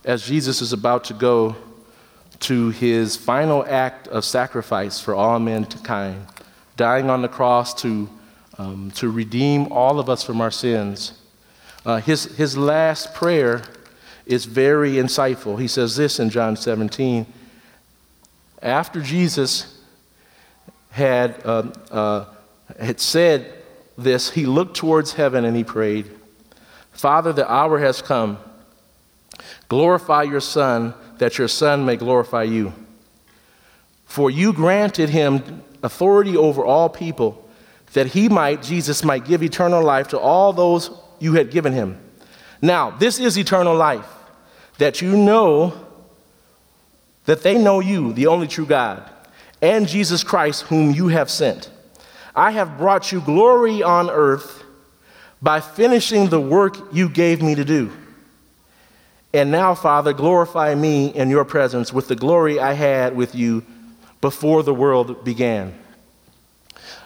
as 0.04 0.26
Jesus 0.26 0.60
is 0.60 0.72
about 0.72 1.04
to 1.04 1.14
go 1.14 1.56
to 2.40 2.70
his 2.70 3.16
final 3.16 3.64
act 3.68 4.08
of 4.08 4.24
sacrifice 4.24 5.00
for 5.00 5.14
all 5.14 5.38
mankind, 5.38 6.26
dying 6.76 7.08
on 7.08 7.22
the 7.22 7.28
cross 7.28 7.72
to, 7.82 8.08
um, 8.58 8.90
to 8.92 9.10
redeem 9.10 9.70
all 9.70 10.00
of 10.00 10.10
us 10.10 10.24
from 10.24 10.40
our 10.40 10.50
sins, 10.50 11.12
uh, 11.86 11.98
his, 11.98 12.24
his 12.36 12.56
last 12.56 13.14
prayer 13.14 13.62
is 14.26 14.44
very 14.44 14.92
insightful. 14.92 15.60
He 15.60 15.68
says 15.68 15.96
this 15.96 16.18
in 16.20 16.30
John 16.30 16.56
17 16.56 17.26
After 18.60 19.00
Jesus 19.00 19.80
had, 20.90 21.40
uh, 21.44 21.70
uh, 21.90 22.24
had 22.78 23.00
said 23.00 23.52
this, 23.96 24.30
he 24.30 24.46
looked 24.46 24.76
towards 24.76 25.14
heaven 25.14 25.44
and 25.44 25.56
he 25.56 25.64
prayed, 25.64 26.10
Father, 26.92 27.32
the 27.32 27.50
hour 27.50 27.78
has 27.78 28.02
come. 28.02 28.38
Glorify 29.68 30.22
your 30.24 30.40
Son, 30.40 30.94
that 31.18 31.38
your 31.38 31.48
Son 31.48 31.84
may 31.84 31.96
glorify 31.96 32.42
you. 32.42 32.72
For 34.04 34.30
you 34.30 34.52
granted 34.52 35.08
him 35.08 35.62
authority 35.82 36.36
over 36.36 36.64
all 36.64 36.88
people, 36.88 37.48
that 37.94 38.08
he 38.08 38.28
might, 38.28 38.62
Jesus 38.62 39.02
might 39.02 39.24
give 39.24 39.42
eternal 39.42 39.82
life 39.82 40.08
to 40.08 40.18
all 40.18 40.52
those 40.52 40.90
you 41.18 41.32
had 41.34 41.50
given 41.50 41.72
him. 41.72 41.98
Now, 42.62 42.90
this 42.90 43.18
is 43.18 43.36
eternal 43.36 43.74
life, 43.74 44.08
that 44.78 45.02
you 45.02 45.16
know 45.16 45.74
that 47.26 47.42
they 47.42 47.58
know 47.58 47.80
you, 47.80 48.12
the 48.12 48.28
only 48.28 48.46
true 48.48 48.66
God 48.66 49.10
and 49.62 49.86
Jesus 49.86 50.24
Christ, 50.24 50.62
whom 50.62 50.90
you 50.90 51.08
have 51.08 51.30
sent. 51.30 51.70
I 52.34 52.50
have 52.50 52.76
brought 52.76 53.12
you 53.12 53.20
glory 53.20 53.82
on 53.82 54.10
earth 54.10 54.64
by 55.40 55.60
finishing 55.60 56.28
the 56.28 56.40
work 56.40 56.76
you 56.92 57.08
gave 57.08 57.40
me 57.40 57.54
to 57.54 57.64
do. 57.64 57.92
And 59.32 59.50
now, 59.50 59.74
Father, 59.74 60.12
glorify 60.12 60.74
me 60.74 61.06
in 61.06 61.30
your 61.30 61.44
presence 61.44 61.92
with 61.92 62.08
the 62.08 62.16
glory 62.16 62.58
I 62.58 62.72
had 62.72 63.16
with 63.16 63.34
you 63.34 63.64
before 64.20 64.62
the 64.62 64.74
world 64.74 65.24
began. 65.24 65.74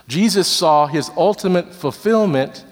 Jesus 0.09 0.49
saw 0.49 0.87
his 0.87 1.11
ultimate 1.17 1.75
fulfillment 1.75 2.65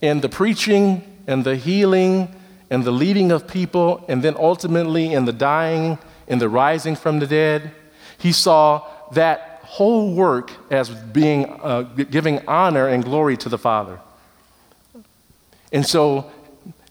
in 0.00 0.20
the 0.20 0.28
preaching 0.28 1.04
and 1.26 1.44
the 1.44 1.56
healing 1.56 2.34
and 2.70 2.84
the 2.84 2.90
leading 2.90 3.30
of 3.32 3.46
people, 3.46 4.04
and 4.08 4.22
then 4.22 4.34
ultimately 4.38 5.12
in 5.12 5.24
the 5.26 5.32
dying 5.32 5.98
and 6.26 6.40
the 6.40 6.48
rising 6.48 6.96
from 6.96 7.18
the 7.18 7.26
dead. 7.26 7.70
He 8.18 8.32
saw 8.32 8.86
that 9.12 9.60
whole 9.64 10.14
work 10.14 10.52
as 10.70 10.88
being 10.88 11.46
uh, 11.46 11.82
giving 11.82 12.46
honor 12.48 12.88
and 12.88 13.04
glory 13.04 13.36
to 13.38 13.48
the 13.48 13.58
Father. 13.58 14.00
And 15.72 15.86
so 15.86 16.30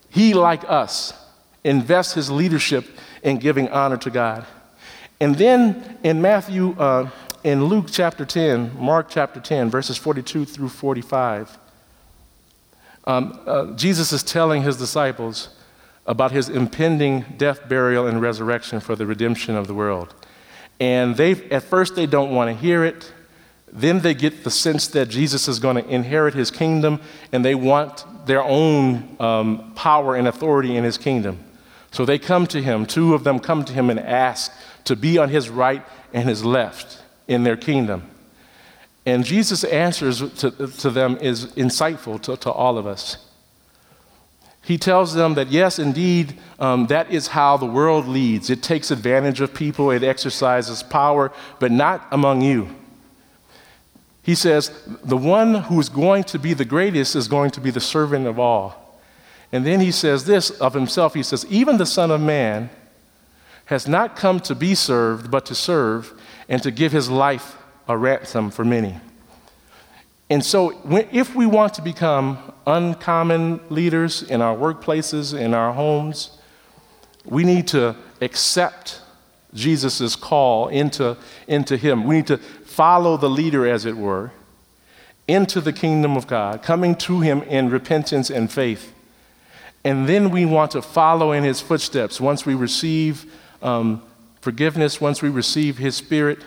he, 0.10 0.34
like 0.34 0.64
us, 0.70 1.14
invests 1.64 2.14
his 2.14 2.30
leadership 2.30 2.86
in 3.24 3.38
giving 3.38 3.70
honor 3.70 3.98
to 3.98 4.10
God. 4.10 4.46
And 5.20 5.36
then 5.36 6.00
in 6.04 6.22
Matthew, 6.22 6.76
uh, 6.80 7.10
in 7.44 7.66
Luke 7.66 7.88
chapter 7.92 8.26
10, 8.26 8.78
Mark 8.80 9.08
chapter 9.10 9.40
10, 9.40 9.70
verses 9.70 9.98
42 9.98 10.46
through 10.46 10.70
45, 10.70 11.58
um, 13.06 13.40
uh, 13.46 13.66
Jesus 13.74 14.12
is 14.12 14.24
telling 14.24 14.64
his 14.64 14.78
disciples 14.78 15.50
about 16.06 16.32
his 16.32 16.50
impending 16.50 17.26
death, 17.38 17.68
burial, 17.68 18.08
and 18.08 18.22
resurrection 18.22 18.80
for 18.80 18.96
the 18.96 19.06
redemption 19.06 19.56
of 19.56 19.68
the 19.68 19.74
world. 19.74 20.14
And 20.80 21.16
they, 21.16 21.32
at 21.50 21.64
first, 21.64 21.96
they 21.96 22.06
don't 22.06 22.34
want 22.34 22.50
to 22.50 22.60
hear 22.60 22.84
it. 22.84 23.12
Then 23.72 24.00
they 24.00 24.14
get 24.14 24.44
the 24.44 24.52
sense 24.52 24.88
that 24.90 25.10
Jesus 25.10 25.48
is 25.48 25.60
going 25.60 25.78
to 25.78 25.88
inherit 25.88 26.34
his 26.34 26.52
kingdom, 26.52 27.00
and 27.32 27.46
they 27.46 27.56
want 27.56 28.04
their 28.26 28.44
own 28.44 29.16
um, 29.20 29.74
power 29.76 30.16
and 30.16 30.28
authority 30.28 30.76
in 30.76 30.84
his 30.84 30.98
kingdom. 30.98 31.40
So 31.92 32.06
they 32.06 32.20
come 32.20 32.48
to 32.48 32.62
him. 32.62 32.86
Two 32.86 33.14
of 33.14 33.24
them 33.24 33.40
come 33.40 33.64
to 33.66 33.74
him 33.74 33.90
and 33.90 34.00
ask 34.00 34.52
to 34.86 34.96
be 34.96 35.18
on 35.18 35.30
his 35.30 35.50
right 35.50 35.86
and 36.14 36.28
his 36.28 36.44
left 36.44 37.02
in 37.28 37.44
their 37.44 37.58
kingdom. 37.58 38.04
And 39.06 39.26
Jesus' 39.26 39.64
answers 39.64 40.20
to, 40.40 40.52
to 40.52 40.90
them 40.90 41.18
is 41.22 41.48
insightful 41.54 42.22
to, 42.22 42.38
to 42.38 42.52
all 42.52 42.78
of 42.78 42.86
us. 42.86 43.18
He 44.64 44.78
tells 44.78 45.16
them 45.16 45.34
that, 45.34 45.48
yes, 45.48 45.80
indeed, 45.80 46.38
um, 46.60 46.86
that 46.88 47.12
is 47.12 47.28
how 47.28 47.58
the 47.58 47.66
world 47.66 48.08
leads. 48.08 48.52
It 48.52 48.62
takes 48.62 48.92
advantage 48.92 49.42
of 49.42 49.54
people, 49.56 49.90
it 49.90 50.04
exercises 50.04 50.84
power, 50.84 51.32
but 51.60 51.72
not 51.72 52.08
among 52.12 52.42
you. 52.42 52.70
He 54.22 54.36
says, 54.36 54.72
the 55.04 55.18
one 55.18 55.56
who 55.56 55.80
is 55.80 55.90
going 55.90 56.26
to 56.26 56.38
be 56.38 56.54
the 56.54 56.66
greatest 56.66 57.16
is 57.16 57.28
going 57.28 57.50
to 57.52 57.62
be 57.62 57.72
the 57.72 57.80
servant 57.80 58.28
of 58.28 58.38
all. 58.38 59.00
And 59.52 59.66
then 59.66 59.80
he 59.80 59.92
says 59.92 60.26
this 60.26 60.52
of 60.52 60.76
himself 60.76 61.16
he 61.16 61.24
says, 61.24 61.44
even 61.48 61.78
the 61.78 61.86
Son 61.88 62.12
of 62.12 62.22
Man 62.22 62.70
has 63.66 63.88
not 63.88 64.16
come 64.16 64.40
to 64.42 64.54
be 64.54 64.76
served, 64.76 65.32
but 65.32 65.46
to 65.48 65.56
serve 65.56 66.14
and 66.48 66.62
to 66.62 66.70
give 66.70 66.92
his 66.92 67.10
life 67.10 67.58
a 67.92 67.98
ransom 67.98 68.50
for 68.50 68.64
many. 68.64 68.96
And 70.30 70.44
so, 70.46 70.80
if 71.12 71.36
we 71.36 71.46
want 71.46 71.74
to 71.74 71.82
become 71.82 72.38
uncommon 72.66 73.60
leaders 73.70 74.24
in 74.24 74.42
our 74.42 74.56
workplaces, 74.56 75.38
in 75.38 75.54
our 75.54 75.74
homes, 75.74 76.38
we 77.26 77.44
need 77.44 77.68
to 77.68 77.98
accept 78.22 79.02
Jesus' 79.54 80.16
call 80.16 80.70
into, 80.70 81.18
into 81.48 81.76
Him. 81.76 82.06
We 82.06 82.16
need 82.16 82.28
to 82.28 82.38
follow 82.38 83.18
the 83.18 83.30
leader, 83.30 83.68
as 83.68 83.86
it 83.86 83.98
were, 83.98 84.32
into 85.28 85.60
the 85.60 85.74
kingdom 85.74 86.16
of 86.16 86.28
God, 86.28 86.64
coming 86.64 86.96
to 86.96 87.20
Him 87.20 87.42
in 87.44 87.70
repentance 87.70 88.30
and 88.30 88.50
faith. 88.50 88.94
And 89.84 90.08
then 90.08 90.30
we 90.30 90.46
want 90.46 90.72
to 90.72 90.82
follow 90.82 91.34
in 91.34 91.44
His 91.44 91.60
footsteps 91.60 92.22
once 92.22 92.46
we 92.46 92.56
receive 92.56 93.30
um, 93.62 94.02
forgiveness, 94.40 95.02
once 95.02 95.22
we 95.22 95.28
receive 95.28 95.78
His 95.78 95.98
Spirit 95.98 96.40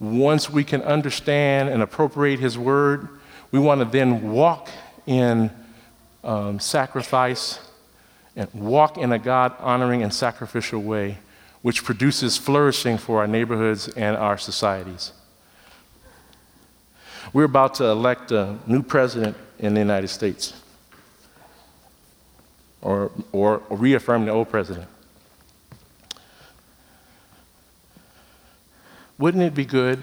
once 0.00 0.48
we 0.48 0.64
can 0.64 0.82
understand 0.82 1.68
and 1.68 1.82
appropriate 1.82 2.38
His 2.38 2.56
word, 2.56 3.08
we 3.50 3.58
want 3.58 3.80
to 3.80 3.84
then 3.84 4.32
walk 4.32 4.68
in 5.06 5.50
um, 6.22 6.60
sacrifice 6.60 7.58
and 8.36 8.52
walk 8.54 8.96
in 8.98 9.12
a 9.12 9.18
God 9.18 9.54
honoring 9.58 10.02
and 10.02 10.14
sacrificial 10.14 10.80
way, 10.80 11.18
which 11.62 11.82
produces 11.82 12.36
flourishing 12.36 12.98
for 12.98 13.20
our 13.20 13.26
neighborhoods 13.26 13.88
and 13.88 14.16
our 14.16 14.38
societies. 14.38 15.12
We're 17.32 17.44
about 17.44 17.74
to 17.74 17.84
elect 17.84 18.30
a 18.30 18.58
new 18.66 18.82
president 18.82 19.36
in 19.58 19.74
the 19.74 19.80
United 19.80 20.08
States 20.08 20.54
or, 22.80 23.10
or, 23.32 23.62
or 23.68 23.76
reaffirm 23.76 24.24
the 24.24 24.30
old 24.30 24.50
president. 24.50 24.88
Wouldn't 29.18 29.42
it 29.42 29.54
be 29.54 29.64
good 29.64 30.02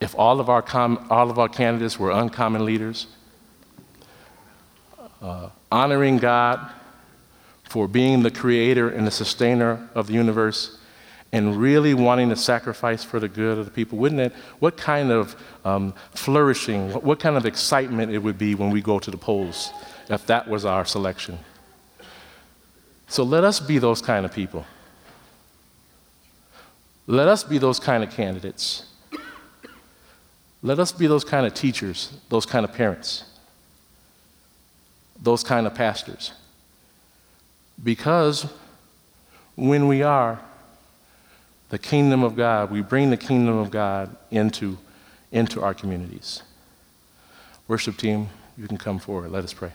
if 0.00 0.14
all 0.18 0.38
of 0.38 0.48
our, 0.48 0.62
com- 0.62 1.06
all 1.10 1.30
of 1.30 1.38
our 1.38 1.48
candidates 1.48 1.98
were 1.98 2.10
uncommon 2.10 2.64
leaders, 2.64 3.06
uh, 5.20 5.48
honoring 5.72 6.18
God, 6.18 6.70
for 7.64 7.88
being 7.88 8.22
the 8.22 8.30
creator 8.30 8.88
and 8.88 9.06
the 9.06 9.10
sustainer 9.10 9.88
of 9.94 10.06
the 10.06 10.12
universe 10.14 10.78
and 11.32 11.56
really 11.56 11.92
wanting 11.92 12.30
to 12.30 12.36
sacrifice 12.36 13.04
for 13.04 13.20
the 13.20 13.28
good 13.28 13.58
of 13.58 13.64
the 13.66 13.70
people. 13.70 13.98
Wouldn't 13.98 14.20
it? 14.20 14.32
What 14.60 14.76
kind 14.76 15.10
of 15.10 15.36
um, 15.64 15.94
flourishing, 16.14 16.92
what, 16.92 17.04
what 17.04 17.20
kind 17.20 17.36
of 17.36 17.44
excitement 17.44 18.12
it 18.12 18.18
would 18.18 18.38
be 18.38 18.54
when 18.54 18.70
we 18.70 18.80
go 18.80 18.98
to 18.98 19.10
the 19.10 19.18
polls 19.18 19.70
if 20.08 20.26
that 20.26 20.48
was 20.48 20.64
our 20.64 20.84
selection? 20.84 21.38
So 23.08 23.22
let 23.22 23.44
us 23.44 23.60
be 23.60 23.78
those 23.78 24.00
kind 24.00 24.24
of 24.24 24.32
people. 24.32 24.64
Let 27.08 27.26
us 27.26 27.42
be 27.42 27.56
those 27.56 27.80
kind 27.80 28.04
of 28.04 28.10
candidates. 28.10 28.84
Let 30.62 30.78
us 30.78 30.92
be 30.92 31.06
those 31.06 31.24
kind 31.24 31.46
of 31.46 31.54
teachers, 31.54 32.12
those 32.28 32.44
kind 32.44 32.66
of 32.66 32.72
parents, 32.74 33.24
those 35.18 35.42
kind 35.42 35.66
of 35.66 35.74
pastors. 35.74 36.32
Because 37.82 38.46
when 39.56 39.88
we 39.88 40.02
are 40.02 40.38
the 41.70 41.78
kingdom 41.78 42.22
of 42.22 42.36
God, 42.36 42.70
we 42.70 42.82
bring 42.82 43.08
the 43.08 43.16
kingdom 43.16 43.56
of 43.56 43.70
God 43.70 44.14
into, 44.30 44.76
into 45.32 45.62
our 45.62 45.72
communities. 45.72 46.42
Worship 47.68 47.96
team, 47.96 48.28
you 48.58 48.68
can 48.68 48.76
come 48.76 48.98
forward. 48.98 49.30
Let 49.30 49.44
us 49.44 49.54
pray. 49.54 49.72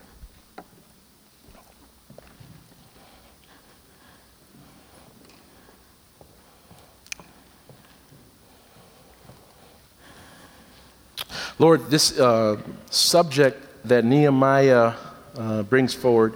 Lord, 11.60 11.90
this 11.92 12.20
uh, 12.20 12.60
subject 12.90 13.64
that 13.86 14.04
Nehemiah 14.04 14.94
uh, 15.38 15.62
brings 15.64 15.94
forward 15.94 16.34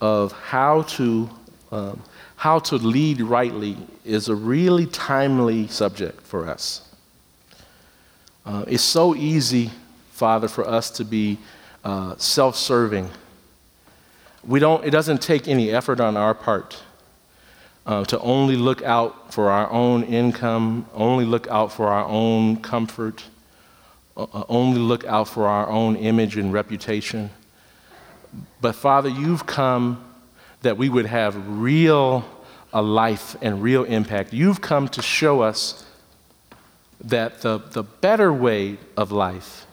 of 0.00 0.32
how 0.32 0.82
to, 0.82 1.28
um, 1.70 2.02
how 2.36 2.58
to 2.60 2.76
lead 2.76 3.20
rightly 3.20 3.76
is 4.06 4.28
a 4.28 4.34
really 4.34 4.86
timely 4.86 5.66
subject 5.66 6.22
for 6.22 6.48
us. 6.48 6.88
Uh, 8.46 8.64
it's 8.66 8.82
so 8.82 9.14
easy, 9.14 9.70
Father, 10.12 10.48
for 10.48 10.66
us 10.66 10.90
to 10.92 11.04
be 11.04 11.36
uh, 11.84 12.16
self 12.16 12.56
serving. 12.56 13.10
We 14.46 14.60
don't, 14.60 14.82
it 14.82 14.90
doesn't 14.90 15.20
take 15.20 15.46
any 15.46 15.70
effort 15.70 16.00
on 16.00 16.16
our 16.16 16.32
part 16.32 16.82
uh, 17.84 18.06
to 18.06 18.18
only 18.20 18.56
look 18.56 18.82
out 18.82 19.34
for 19.34 19.50
our 19.50 19.70
own 19.70 20.04
income, 20.04 20.86
only 20.94 21.26
look 21.26 21.46
out 21.48 21.70
for 21.70 21.88
our 21.88 22.06
own 22.06 22.56
comfort, 22.56 23.24
Uh, 24.18 24.42
only 24.48 24.80
look 24.80 25.04
out 25.04 25.28
for 25.28 25.46
our 25.46 25.68
own 25.68 25.94
image 25.94 26.36
and 26.36 26.52
reputation. 26.52 27.30
But 28.60 28.74
Father, 28.74 29.08
you've 29.08 29.46
come 29.46 30.04
that 30.62 30.76
we 30.76 30.88
would 30.88 31.06
have 31.06 31.36
real 31.48 32.24
a 32.72 32.82
life 32.82 33.36
and 33.40 33.62
real 33.62 33.84
impact. 33.84 34.32
You've 34.32 34.60
come 34.60 34.88
to 34.88 35.02
show 35.02 35.40
us 35.40 35.86
that 37.00 37.42
the, 37.42 37.58
the 37.58 37.84
better 37.84 38.32
way 38.32 38.76
of 38.96 39.12
life 39.12 39.66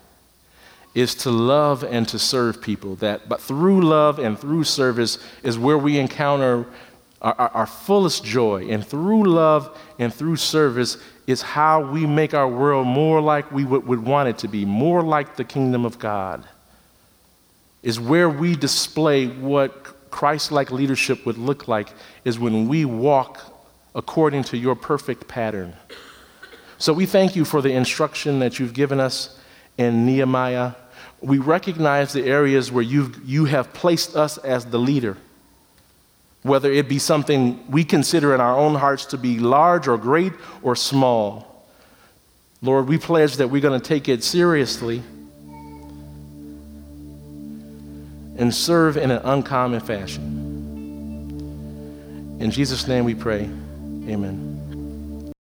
is 0.93 1.16
to 1.16 1.32
love 1.32 1.84
and 1.84 2.08
to 2.10 2.20
serve 2.20 2.62
people. 2.62 2.96
That, 2.98 3.28
but 3.28 3.41
through 3.41 3.82
love 3.82 4.20
and 4.20 4.39
through 4.39 4.64
service 4.64 5.18
is 5.43 5.58
where 5.58 5.78
we 5.78 5.98
encounter 5.98 6.68
our, 7.22 7.34
our, 7.34 7.50
our 7.50 7.66
fullest 7.66 8.24
joy. 8.24 8.70
And 8.70 8.86
through 8.86 9.26
love 9.26 9.76
and 10.00 10.14
through 10.14 10.38
service 10.38 10.98
is 11.28 11.42
how 11.42 11.82
we 11.82 12.06
make 12.06 12.34
our 12.34 12.48
world 12.48 12.86
more 12.86 13.20
like 13.20 13.52
we 13.52 13.66
would, 13.66 13.86
would 13.88 14.06
want 14.06 14.30
it 14.30 14.38
to 14.40 14.48
be, 14.48 14.66
more 14.66 15.02
like 15.02 15.36
the 15.36 15.44
kingdom 15.44 15.86
of 15.86 15.98
God 15.98 16.46
is 17.82 18.00
where 18.00 18.28
we 18.28 18.56
display 18.56 19.28
what 19.28 20.10
Christ 20.10 20.52
like 20.52 20.72
leadership 20.72 21.26
would 21.26 21.38
look 21.38 21.68
like, 21.68 21.90
is 22.24 22.40
when 22.40 22.68
we 22.68 22.84
walk 22.84 23.40
according 23.94 24.44
to 24.46 24.58
your 24.58 24.76
perfect 24.76 25.28
pattern. 25.28 25.74
So 26.78 26.94
we 26.94 27.06
thank 27.06 27.36
you 27.36 27.46
for 27.46 27.62
the 27.62 27.72
instruction 27.72 28.40
that 28.40 28.60
you've 28.60 28.74
given 28.74 29.00
us 29.00 29.40
in 29.78 30.06
Nehemiah. 30.06 30.74
We 31.22 31.38
recognize 31.38 32.12
the 32.12 32.26
areas 32.26 32.72
where 32.72 32.84
you've, 32.84 33.24
you 33.24 33.46
have 33.46 33.72
placed 33.74 34.16
us 34.16 34.38
as 34.40 34.66
the 34.66 34.80
leader, 34.80 35.16
whether 36.46 36.72
it 36.72 36.88
be 36.88 37.00
something 37.00 37.60
we 37.72 37.84
consider 37.84 38.36
in 38.36 38.39
our 38.39 38.56
own 38.56 38.76
hearts 38.76 39.06
to 39.06 39.18
be 39.18 39.39
large 39.39 39.88
or 39.88 39.98
great 39.98 40.32
or 40.62 40.76
small. 40.76 41.66
Lord, 42.62 42.88
we 42.88 43.00
pledge 43.00 43.38
that 43.38 43.48
we're 43.48 43.64
going 43.64 43.82
to 43.82 43.84
take 43.84 44.08
it 44.08 44.24
seriously 44.24 45.02
and 48.38 48.54
serve 48.54 48.96
in 48.96 49.10
an 49.10 49.22
uncommon 49.24 49.80
fashion. 49.80 50.22
In 52.39 52.52
Jesus' 52.52 52.88
name 52.88 53.06
we 53.06 53.16
pray. 53.16 53.50
Amen. 54.08 54.55